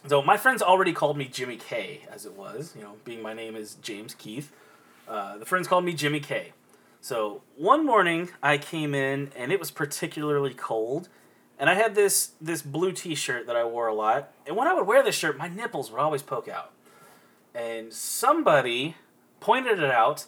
[0.07, 2.73] So my friends already called me Jimmy K, as it was.
[2.75, 4.51] You know, being my name is James Keith.
[5.07, 6.53] Uh, the friends called me Jimmy K.
[7.01, 11.07] So one morning I came in and it was particularly cold,
[11.59, 14.31] and I had this this blue T-shirt that I wore a lot.
[14.47, 16.71] And when I would wear this shirt, my nipples would always poke out.
[17.53, 18.95] And somebody
[19.39, 20.25] pointed it out,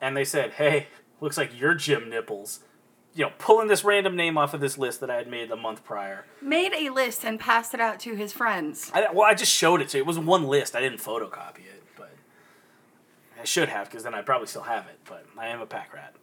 [0.00, 0.88] and they said, "Hey,
[1.20, 2.60] looks like you're Jim Nipples."
[3.14, 5.56] You know, pulling this random name off of this list that I had made a
[5.56, 6.24] month prior.
[6.42, 8.90] Made a list and passed it out to his friends.
[8.92, 10.02] I, well, I just showed it to you.
[10.02, 10.74] It was one list.
[10.74, 12.12] I didn't photocopy it, but
[13.40, 14.98] I should have because then I probably still have it.
[15.04, 16.14] But I am a pack rat.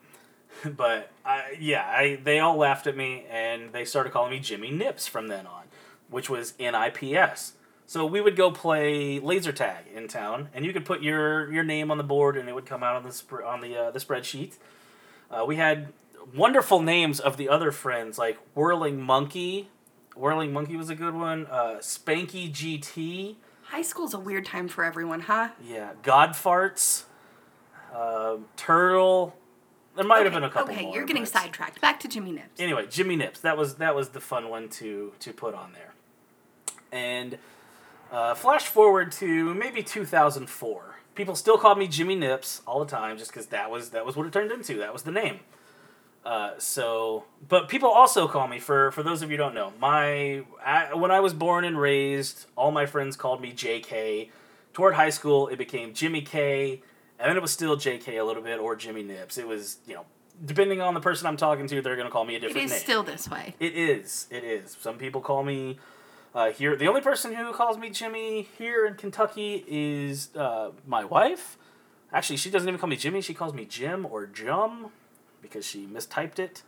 [0.75, 4.71] but I, yeah, I they all laughed at me and they started calling me Jimmy
[4.71, 5.63] Nips from then on,
[6.09, 7.53] which was N-I-P-S.
[7.87, 11.63] So we would go play laser tag in town, and you could put your your
[11.63, 13.91] name on the board, and it would come out on the sp- on the uh,
[13.91, 14.53] the spreadsheet.
[15.29, 15.91] Uh, we had
[16.35, 19.69] wonderful names of the other friends like Whirling Monkey.
[20.15, 21.47] Whirling Monkey was a good one.
[21.47, 23.35] Uh, Spanky GT.
[23.63, 25.49] High school's a weird time for everyone, huh?
[25.63, 27.03] Yeah, God farts,
[27.95, 29.35] um, turtle.
[29.95, 30.95] There might have been a couple okay, more.
[30.95, 31.79] you're getting but- sidetracked.
[31.81, 32.59] Back to Jimmy Nips.
[32.59, 33.39] Anyway, Jimmy Nips.
[33.41, 35.93] That was that was the fun one to to put on there.
[36.91, 37.37] And
[38.11, 40.95] uh, flash forward to maybe 2004.
[41.15, 44.15] People still called me Jimmy Nips all the time, just because that was that was
[44.15, 44.77] what it turned into.
[44.77, 45.39] That was the name.
[46.23, 49.73] Uh, so, but people also call me for for those of you who don't know.
[49.79, 54.29] My I, when I was born and raised, all my friends called me JK.
[54.73, 56.81] Toward high school, it became Jimmy K,
[57.19, 59.37] and then it was still JK a little bit or Jimmy Nips.
[59.37, 60.05] It was you know
[60.45, 62.79] depending on the person I'm talking to, they're gonna call me a different is name.
[62.79, 63.55] still this way.
[63.59, 64.27] It is.
[64.29, 64.77] It is.
[64.79, 65.79] Some people call me
[66.35, 66.75] uh, here.
[66.75, 71.57] The only person who calls me Jimmy here in Kentucky is uh, my wife.
[72.13, 73.21] Actually, she doesn't even call me Jimmy.
[73.21, 74.91] She calls me Jim or Jum
[75.41, 76.63] because she mistyped it.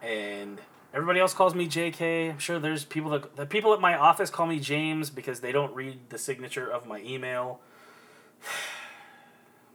[0.00, 0.60] And
[0.92, 2.30] everybody else calls me JK.
[2.30, 5.52] I'm sure there's people that the people at my office call me James because they
[5.52, 7.60] don't read the signature of my email.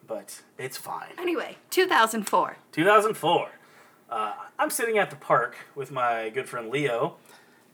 [0.06, 1.10] But it's fine.
[1.19, 2.56] Anyway, 2004.
[2.71, 3.49] 2004.
[4.10, 7.17] Uh, I'm sitting at the park with my good friend Leo,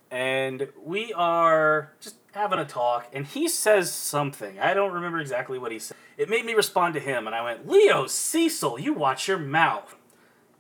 [0.10, 4.60] and we are just having a talk, and he says something.
[4.60, 5.96] I don't remember exactly what he said.
[6.18, 9.96] It made me respond to him, and I went, Leo, Cecil, you watch your mouth.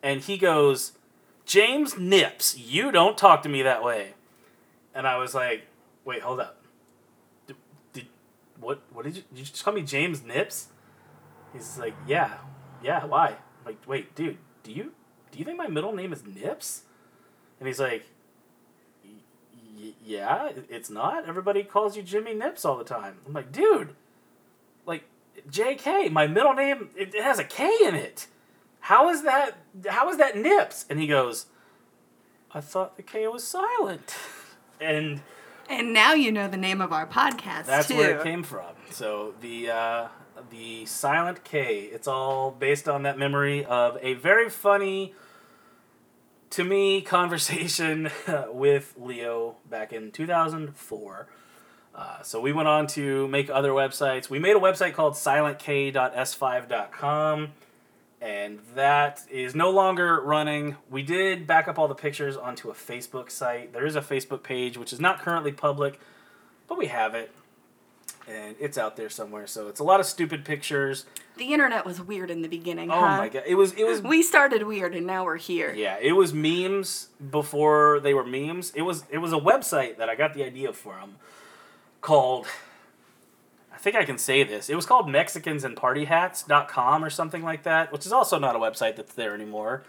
[0.03, 0.91] And he goes,
[1.45, 4.13] James Nips, you don't talk to me that way.
[4.93, 5.65] And I was like,
[6.05, 6.61] wait, hold up.
[7.47, 7.55] Did,
[7.93, 8.07] did,
[8.59, 10.67] what, what did you, did you just call me James Nips?
[11.53, 12.33] He's like, yeah,
[12.83, 13.27] yeah, why?
[13.29, 14.91] I'm like, wait, dude, do you
[15.31, 16.83] do you think my middle name is Nips?
[17.59, 18.05] And he's like,
[19.03, 19.11] "Y-
[19.79, 21.27] y- yeah, it's not.
[21.27, 23.17] Everybody calls you Jimmy Nips all the time.
[23.25, 23.95] I'm like, dude,
[24.85, 25.05] like
[25.49, 26.09] J.K.
[26.09, 28.27] My middle name it, it has a K in it.
[28.87, 29.55] How is that?
[29.87, 30.85] How is that Nips?
[30.89, 31.45] And he goes,
[32.53, 34.15] I thought the K was silent.
[34.81, 35.21] And
[35.69, 37.95] And now you know the name of our podcast, that's too.
[37.95, 38.73] where it came from.
[38.89, 40.07] So the uh,
[40.49, 41.83] the silent K.
[41.83, 45.13] It's all based on that memory of a very funny,
[46.49, 48.09] to me, conversation
[48.49, 51.27] with Leo back in two thousand four.
[51.95, 54.29] Uh, so we went on to make other websites.
[54.29, 57.51] We made a website called silentk.s5.com,
[58.23, 60.77] and that is no longer running.
[60.89, 63.73] We did back up all the pictures onto a Facebook site.
[63.73, 65.99] There is a Facebook page, which is not currently public,
[66.69, 67.31] but we have it,
[68.25, 69.45] and it's out there somewhere.
[69.45, 71.05] So it's a lot of stupid pictures.
[71.35, 72.89] The internet was weird in the beginning.
[72.89, 73.17] Oh huh?
[73.17, 75.73] my god, it was it was We started weird and now we're here.
[75.73, 78.71] Yeah, it was memes before they were memes.
[78.73, 81.15] It was it was a website that I got the idea from
[81.99, 82.47] called
[83.83, 84.69] think I can say this.
[84.69, 89.13] It was called mexicansandpartyhats.com or something like that, which is also not a website that's
[89.13, 89.83] there anymore.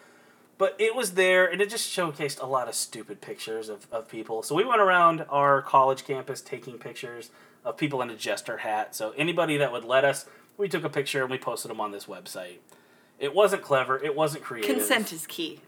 [0.58, 4.08] But it was there and it just showcased a lot of stupid pictures of, of
[4.08, 4.42] people.
[4.42, 7.30] So we went around our college campus taking pictures
[7.64, 8.96] of people in a jester hat.
[8.96, 10.26] So anybody that would let us,
[10.58, 12.58] we took a picture and we posted them on this website.
[13.20, 13.96] It wasn't clever.
[14.02, 14.76] It wasn't creative.
[14.76, 15.60] Consent is key.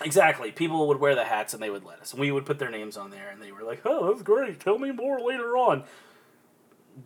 [0.00, 0.52] Exactly.
[0.52, 2.12] People would wear the hats and they would let us.
[2.12, 4.60] And we would put their names on there and they were like, oh, that's great.
[4.60, 5.84] Tell me more later on.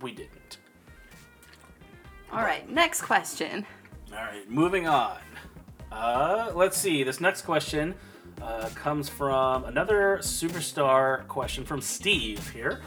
[0.00, 0.58] We didn't.
[2.32, 3.66] All right, next question.
[4.12, 5.18] All right, moving on.
[5.90, 7.02] Uh, let's see.
[7.02, 7.94] This next question
[8.42, 12.80] uh, comes from another superstar question from Steve here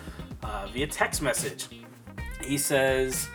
[0.44, 1.68] uh, via text message.
[2.44, 3.28] He says,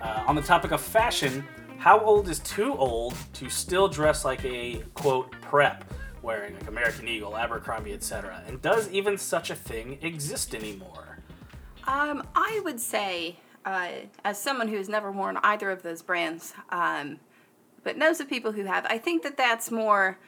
[0.00, 1.44] uh, on the topic of fashion,
[1.78, 5.84] how old is too old to still dress like a quote prep,
[6.22, 8.42] wearing like American Eagle, Abercrombie, etc.?
[8.46, 11.13] And does even such a thing exist anymore?
[11.86, 13.88] Um, I would say, uh,
[14.24, 17.18] as someone who's never worn either of those brands, um,
[17.82, 20.18] but knows of people who have, I think that that's more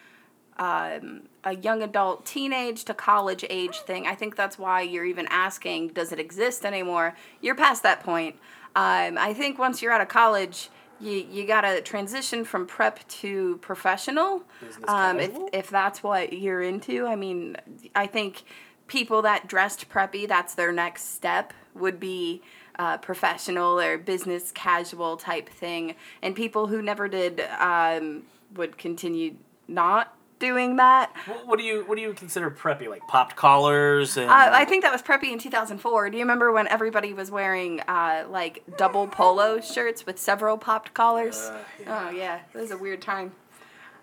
[0.58, 4.06] um, a young adult, teenage to college age thing.
[4.06, 7.14] I think that's why you're even asking, does it exist anymore?
[7.40, 8.36] You're past that point.
[8.74, 13.06] Um, I think once you're out of college, you, you got to transition from prep
[13.08, 14.42] to professional.
[14.88, 17.56] Um, if, if that's what you're into, I mean,
[17.94, 18.44] I think
[18.86, 22.42] people that dressed preppy, that's their next step, would be
[22.78, 25.94] uh, professional or business casual type thing.
[26.22, 29.36] And people who never did um, would continue
[29.68, 31.10] not doing that.
[31.46, 32.88] What, do you what do you consider preppy?
[32.88, 36.10] Like popped collars and Uh, I think that was preppy in 2004.
[36.10, 40.92] Do you remember when everybody was wearing uh, like double polo shirts with several popped
[40.94, 41.38] collars?
[41.38, 42.06] Uh, yeah.
[42.06, 43.32] Oh yeah, it was a weird time.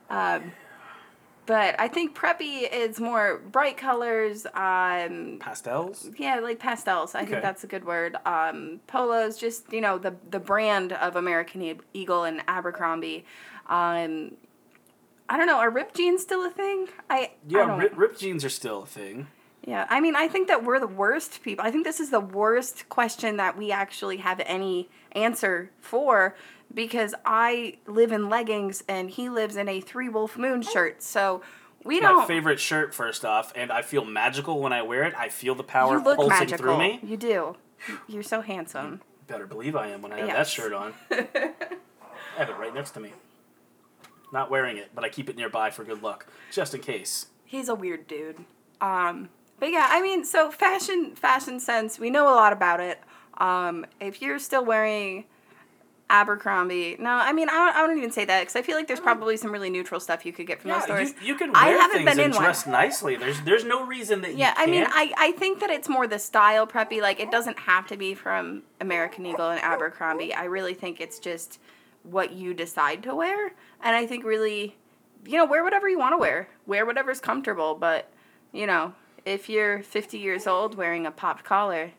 [0.10, 0.52] Um,
[1.46, 4.46] but I think preppy is more bright colors.
[4.54, 6.10] Um, pastels.
[6.18, 7.16] yeah, like pastels.
[7.16, 7.32] I Okay.
[7.32, 8.16] think that's a good word.
[8.26, 13.26] Um, polos, just you know the the brand of American Eagle and Abercrombie.
[13.68, 14.34] Um,
[15.30, 15.58] I don't know.
[15.58, 16.88] Are ripped jeans still a thing?
[17.10, 19.28] I I Yeah, don't- rip, ripped jeans are still a thing.
[19.66, 21.66] Yeah, I mean, I think that we're the worst people.
[21.66, 26.36] I think this is the worst question that we actually have any answer for
[26.74, 31.02] because I live in leggings and he lives in a Three Wolf Moon shirt.
[31.02, 31.42] So
[31.84, 32.18] we My don't.
[32.20, 35.14] My favorite shirt, first off, and I feel magical when I wear it.
[35.18, 36.58] I feel the power you look pulsing magical.
[36.58, 37.00] through me.
[37.02, 37.56] You do.
[38.08, 39.02] You're so handsome.
[39.28, 40.94] Better believe I am when I have that shirt on.
[41.12, 41.54] I
[42.38, 43.14] have it right next to me.
[44.34, 47.28] Not wearing it, but I keep it nearby for good luck, just in case.
[47.46, 48.44] He's a weird dude.
[48.82, 53.00] Um, but yeah, I mean, so fashion, fashion sense, we know a lot about it.
[53.38, 55.26] Um, if you're still wearing
[56.10, 58.88] Abercrombie, no, I mean, I don't, I don't even say that because I feel like
[58.88, 61.14] there's probably some really neutral stuff you could get from those stores.
[61.22, 62.44] you, you can I wear haven't things been and in one.
[62.44, 63.16] dress nicely.
[63.16, 64.86] There's there's no reason that Yeah, you I mean.
[64.88, 67.02] I, I think that it's more the style preppy.
[67.02, 70.34] Like, it doesn't have to be from American Eagle and Abercrombie.
[70.34, 71.60] I really think it's just
[72.04, 73.54] what you decide to wear.
[73.82, 74.76] And I think really,
[75.26, 76.50] you know, wear whatever you want to wear.
[76.68, 77.74] Wear whatever's comfortable.
[77.74, 78.12] But,
[78.52, 78.94] you know,
[79.26, 81.92] if you're 50 years old wearing a popped collar,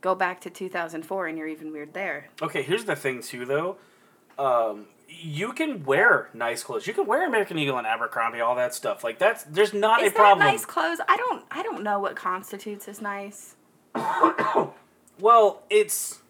[0.00, 2.28] go back to 2004 and you're even weird there.
[2.42, 3.76] Okay, here's the thing too, though.
[4.38, 6.86] Um, you can wear nice clothes.
[6.86, 9.02] You can wear American Eagle and Abercrombie, all that stuff.
[9.04, 10.46] Like that's there's not Is a that problem.
[10.46, 10.98] nice clothes?
[11.08, 13.54] I don't I don't know what constitutes as nice.
[15.18, 16.20] Well, it's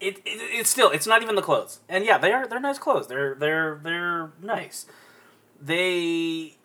[0.00, 1.80] it, it it's still it's not even the clothes.
[1.88, 3.08] And yeah, they are they're nice clothes.
[3.08, 4.86] They're they're they're nice.
[5.60, 6.56] They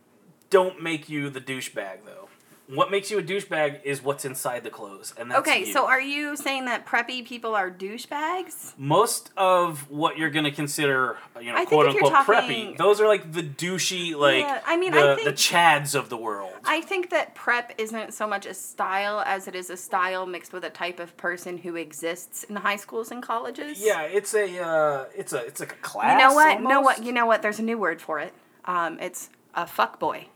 [0.50, 2.29] don't make you the douchebag though.
[2.72, 5.74] What makes you a douchebag is what's inside the clothes, and that's Okay, you.
[5.74, 8.74] so are you saying that preppy people are douchebags?
[8.78, 13.32] most of what you're gonna consider, you know, quote unquote talking- preppy, those are like
[13.32, 16.54] the douchey, like Yeah, I mean, the, I think- the chads of the world.
[16.64, 20.54] I think that prep isn't so much a style as it is a style mixed
[20.54, 23.82] with a type of person who exists in high schools and colleges.
[23.84, 26.12] yeah, it's a uh, it's a it's like a class.
[26.22, 26.62] You know what?
[26.62, 27.04] Know what?
[27.04, 27.42] You know what?
[27.42, 28.34] There's a new word for it.
[28.66, 30.28] Um, it's a fuck boy.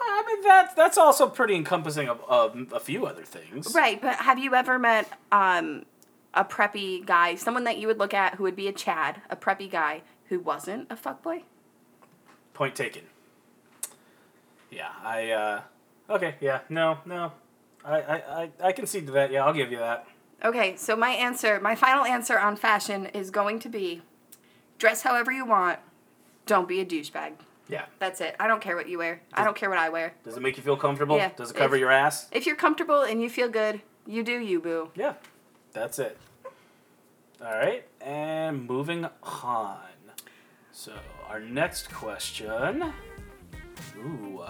[0.00, 3.74] I mean that's that's also pretty encompassing of, of a few other things.
[3.74, 5.84] Right, but have you ever met um,
[6.34, 9.36] a preppy guy, someone that you would look at who would be a Chad, a
[9.36, 11.42] preppy guy who wasn't a fuck boy?
[12.54, 13.02] Point taken.
[14.70, 15.60] Yeah, I uh
[16.10, 17.32] okay, yeah, no, no.
[17.84, 19.30] I, I, I, I concede to that.
[19.30, 20.06] Yeah, I'll give you that.
[20.44, 24.02] Okay, so my answer, my final answer on fashion is going to be
[24.78, 25.78] dress however you want.
[26.44, 27.32] Don't be a douchebag.
[27.68, 27.86] Yeah.
[27.98, 28.36] That's it.
[28.38, 29.20] I don't care what you wear.
[29.34, 30.14] I don't care what I wear.
[30.24, 31.16] Does it make you feel comfortable?
[31.16, 31.30] Yeah.
[31.36, 32.28] Does it cover If- your ass?
[32.32, 34.90] If you're comfortable and you feel good, you do you, boo.
[34.94, 35.14] Yeah.
[35.72, 36.16] That's it.
[37.44, 39.78] All right, and moving on.
[40.72, 40.92] So
[41.28, 42.94] our next question.
[43.98, 44.42] Ooh.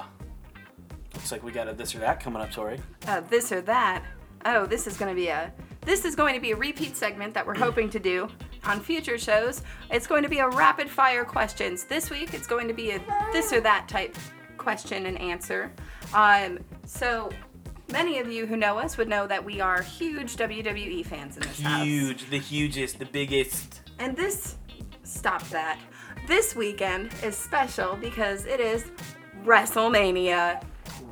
[1.14, 2.80] Looks like we got a this or that coming up, Tori.
[3.08, 4.04] Uh, this or that.
[4.44, 7.34] Oh, this is going to be a this is going to be a repeat segment
[7.34, 8.28] that we're hoping to do
[8.66, 9.62] on future shows.
[9.90, 11.84] It's going to be a rapid fire questions.
[11.84, 13.00] This week it's going to be a
[13.32, 14.16] this or that type
[14.58, 15.72] question and answer.
[16.12, 17.30] Um, so
[17.92, 21.42] many of you who know us would know that we are huge WWE fans in
[21.44, 21.84] this house.
[21.84, 23.82] Huge, the hugest, the biggest.
[23.98, 24.56] And this,
[25.04, 25.78] stop that.
[26.26, 28.90] This weekend is special because it is
[29.44, 30.62] WrestleMania.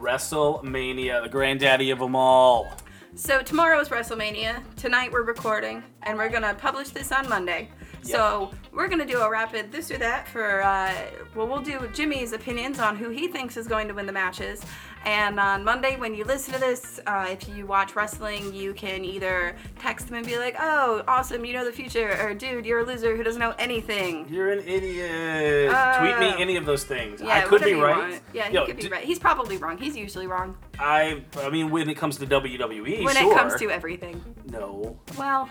[0.00, 2.76] WrestleMania, the granddaddy of them all.
[3.17, 4.61] So tomorrow is WrestleMania.
[4.75, 7.69] Tonight we're recording, and we're gonna publish this on Monday.
[8.05, 10.62] So we're gonna do a rapid this or that for.
[10.62, 10.92] Uh,
[11.34, 14.62] well, we'll do Jimmy's opinions on who he thinks is going to win the matches.
[15.05, 19.05] And on Monday, when you listen to this, uh, if you watch wrestling, you can
[19.05, 22.80] either text him and be like, "Oh, awesome, you know the future," or "Dude, you're
[22.80, 25.72] a loser who doesn't know anything." You're an idiot.
[25.72, 27.20] Uh, Tweet me any of those things.
[27.20, 28.20] Yeah, I could be right.
[28.32, 29.05] Yeah, he Yo, could be d- right.
[29.05, 29.76] He's probably wrong.
[29.76, 33.32] He's usually wrong I, I mean, when it comes to WWE, when sure.
[33.32, 34.22] it comes to everything.
[34.46, 34.98] no.
[35.18, 35.48] Well,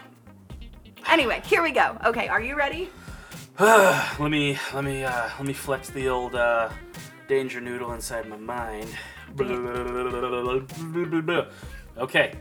[1.09, 1.97] anyway, here we go.
[2.05, 2.89] Okay, are you ready?
[3.59, 6.69] let me let me uh, let me flex the old uh,
[7.27, 8.89] danger noodle inside my mind.
[11.97, 12.33] Okay.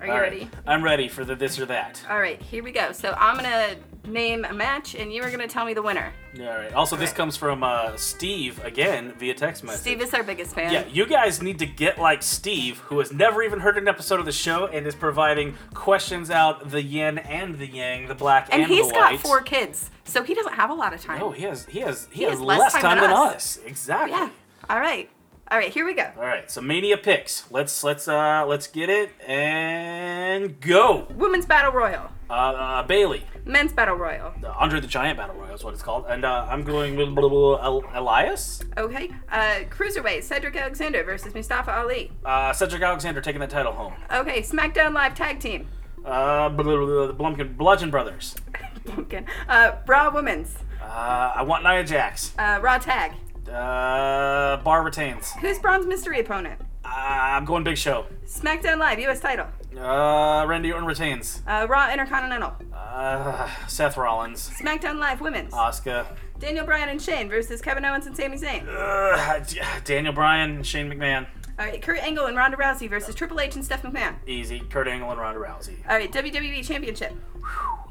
[0.00, 0.32] Are you All right.
[0.32, 0.50] ready?
[0.66, 2.02] I'm ready for the this or that.
[2.08, 2.92] All right, here we go.
[2.92, 3.76] So I'm gonna
[4.06, 6.12] name a match, and you are gonna tell me the winner.
[6.38, 6.72] All right.
[6.74, 7.16] Also, this right.
[7.16, 9.80] comes from uh, Steve again via text message.
[9.80, 10.72] Steve is our biggest fan.
[10.72, 14.20] Yeah, you guys need to get like Steve, who has never even heard an episode
[14.20, 18.48] of the show and is providing questions out the yin and the yang, the black
[18.52, 18.70] and the white.
[18.70, 21.18] and, he's the got four kids, so he doesn't have a lot of time.
[21.18, 23.18] No, he has he has he, He has, has less less, time time, than than,
[23.18, 23.58] us.
[23.58, 23.58] us.
[23.64, 24.12] Exactly.
[24.12, 24.30] Yeah.
[24.68, 25.08] All right.
[25.48, 25.72] All right.
[25.72, 26.10] Here we go.
[26.16, 27.50] All right, so Mania picks.
[27.50, 31.06] Let's let's uh let's get it and go.
[31.14, 32.10] Women's Battle Royal.
[32.28, 34.32] Uh, uh Bayley, Men's Battle Royal.
[34.40, 37.14] the Andre the Giant Battle Royal is what it's called, and uh, I'm going with
[37.14, 38.62] blah, blah, blah, Elias.
[38.76, 39.10] Okay.
[39.30, 40.24] Uh, Cruiserweight.
[40.24, 42.10] Cedric Alexander versus Mustafa Ali.
[42.24, 43.94] Uh, Cedric Alexander taking that title home.
[44.12, 44.42] Okay.
[44.42, 45.68] SmackDown Live Tag Team.
[46.04, 48.34] Uh, blah, blah, blah, the Blumkin Bludgeon Brothers.
[48.86, 49.26] Pumpkin.
[49.48, 50.56] Uh, Raw Women's.
[50.82, 52.32] Uh, I want Nia Jax.
[52.38, 53.12] Uh, Raw Tag.
[53.48, 55.32] Uh, Bar retains.
[55.40, 56.60] Who's Braun's mystery opponent?
[56.84, 58.06] Uh, I'm going Big Show.
[58.24, 59.20] SmackDown Live U.S.
[59.20, 59.46] Title.
[59.76, 61.42] Uh, Randy Orton retains.
[61.46, 62.54] Uh, Raw Intercontinental.
[62.74, 64.50] Uh, Seth Rollins.
[64.60, 65.52] SmackDown Live Women's.
[65.52, 66.06] Asuka.
[66.38, 68.66] Daniel Bryan and Shane versus Kevin Owens and Sami Zayn.
[68.68, 71.26] Uh, D- Daniel Bryan, and Shane McMahon.
[71.58, 74.14] All right, Kurt Angle and Ronda Rousey versus Triple H and Steph McMahon.
[74.26, 74.60] Easy.
[74.60, 75.76] Kurt Angle and Ronda Rousey.
[75.88, 77.14] All right, WWE Championship,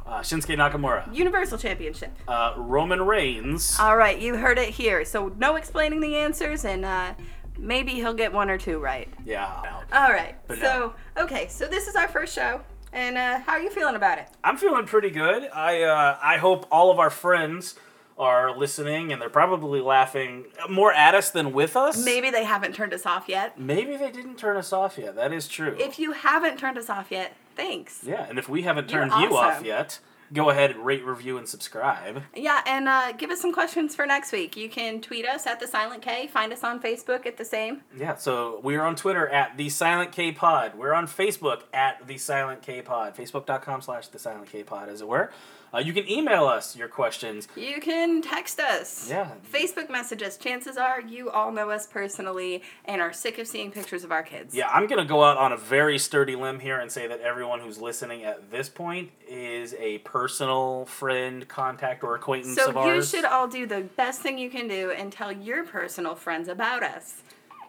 [0.06, 1.12] Uh, Shinsuke Nakamura.
[1.16, 2.12] Universal Championship.
[2.28, 3.76] Uh, Roman Reigns.
[3.80, 5.04] All right, you heard it here.
[5.04, 7.14] So no explaining the answers, and uh,
[7.58, 9.08] maybe he'll get one or two right.
[9.26, 9.82] yeah.
[9.94, 10.36] All right.
[10.48, 12.62] But so okay, so this is our first show,
[12.94, 14.28] and uh, how are you feeling about it?
[14.44, 15.50] I'm feeling pretty good.
[15.54, 17.76] I uh, I hope all of our friends
[18.18, 22.04] are listening and they're probably laughing more at us than with us.
[22.06, 23.60] Maybe they haven't turned us off yet.
[23.60, 25.16] Maybe they didn't turn us off yet.
[25.16, 25.76] That is true.
[25.80, 28.04] If you haven't turned us off yet, thanks.
[28.06, 29.66] yeah, and if we haven't You're turned you off awesome.
[29.66, 30.00] yet,
[30.34, 32.24] go ahead and rate, review, and subscribe.
[32.36, 34.56] Yeah, and uh, give us some questions for next week.
[34.58, 36.28] You can tweet us at the Silent K.
[36.28, 37.82] Find us on Facebook at the same.
[37.98, 40.76] Yeah, so we're on Twitter at the Silent K Pod.
[40.76, 43.16] We're on Facebook at the Silent K Pod.
[43.16, 45.32] Facebook.com slash the Silent K Pod, as it were.
[45.76, 47.50] Uh, you can email us your questions.
[47.56, 49.10] You can text us.
[49.10, 49.32] Yeah.
[49.52, 50.38] Facebook message us.
[50.38, 54.24] Chances are you all know us personally and are sick of seeing pictures of our
[54.24, 54.56] kids.
[54.56, 57.20] Yeah, I'm going to go out on a very sturdy limb here and say that
[57.20, 62.96] everyone who's listening at this point is a personal friend, contact, or acquaintance So of
[62.96, 66.48] you should all do the best thing you can do and tell your personal friends
[66.48, 67.22] about us.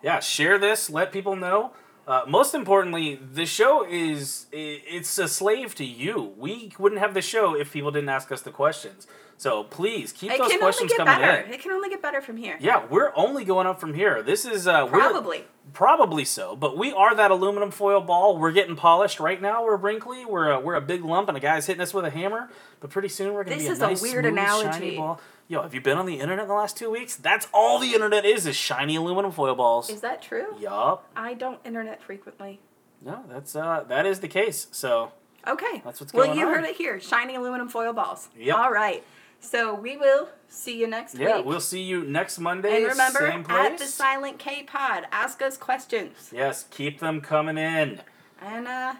[0.03, 1.73] yeah, share this, let people know.
[2.07, 6.33] Uh, most importantly, the show is it's a slave to you.
[6.39, 9.09] We wouldn't have the show if people didn't ask us the questions.
[9.39, 11.43] So please keep It those can only questions get coming better.
[11.43, 11.53] in.
[11.53, 12.57] It can only get better from here.
[12.61, 14.23] Yeah, we're only going up from here.
[14.23, 15.45] This is uh, Probably.
[15.75, 18.39] probably so, but we are that aluminum foil ball.
[18.39, 19.65] We're getting polished right now.
[19.65, 20.25] We're wrinkly.
[20.25, 22.49] We're a, we're a big lump, and a guy's hitting us with a hammer.
[22.81, 24.71] But pretty soon we're gonna This be a nice, weird smooth, analogy.
[24.71, 25.21] shiny ball.
[25.49, 27.14] Yo, have you been on the internet in the last two weeks?
[27.14, 29.88] That's all the internet is is shiny aluminum foil balls.
[29.88, 30.57] Is that true?
[30.59, 31.09] Yup.
[31.14, 32.59] I don't internet frequently.
[33.05, 34.66] No, that's uh that is the case.
[34.72, 35.12] So
[35.47, 35.82] Okay.
[35.84, 36.36] That's what's going on.
[36.36, 36.55] Well you on.
[36.55, 36.99] heard it here.
[36.99, 38.28] Shiny aluminum foil balls.
[38.36, 38.57] Yep.
[38.57, 39.05] All right.
[39.38, 41.28] So we will see you next yeah, week.
[41.28, 42.76] Yeah, we'll see you next Monday.
[42.76, 43.72] And remember, same place.
[43.72, 46.30] at the Silent K Pod, ask us questions.
[46.32, 48.01] Yes, keep them coming in.
[48.40, 48.94] And uh,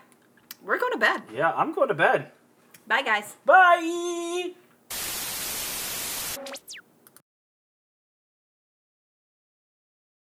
[0.62, 1.22] we're going to bed.
[1.34, 2.30] Yeah, I'm going to bed.
[2.86, 3.34] Bye, guys.
[3.44, 4.53] Bye.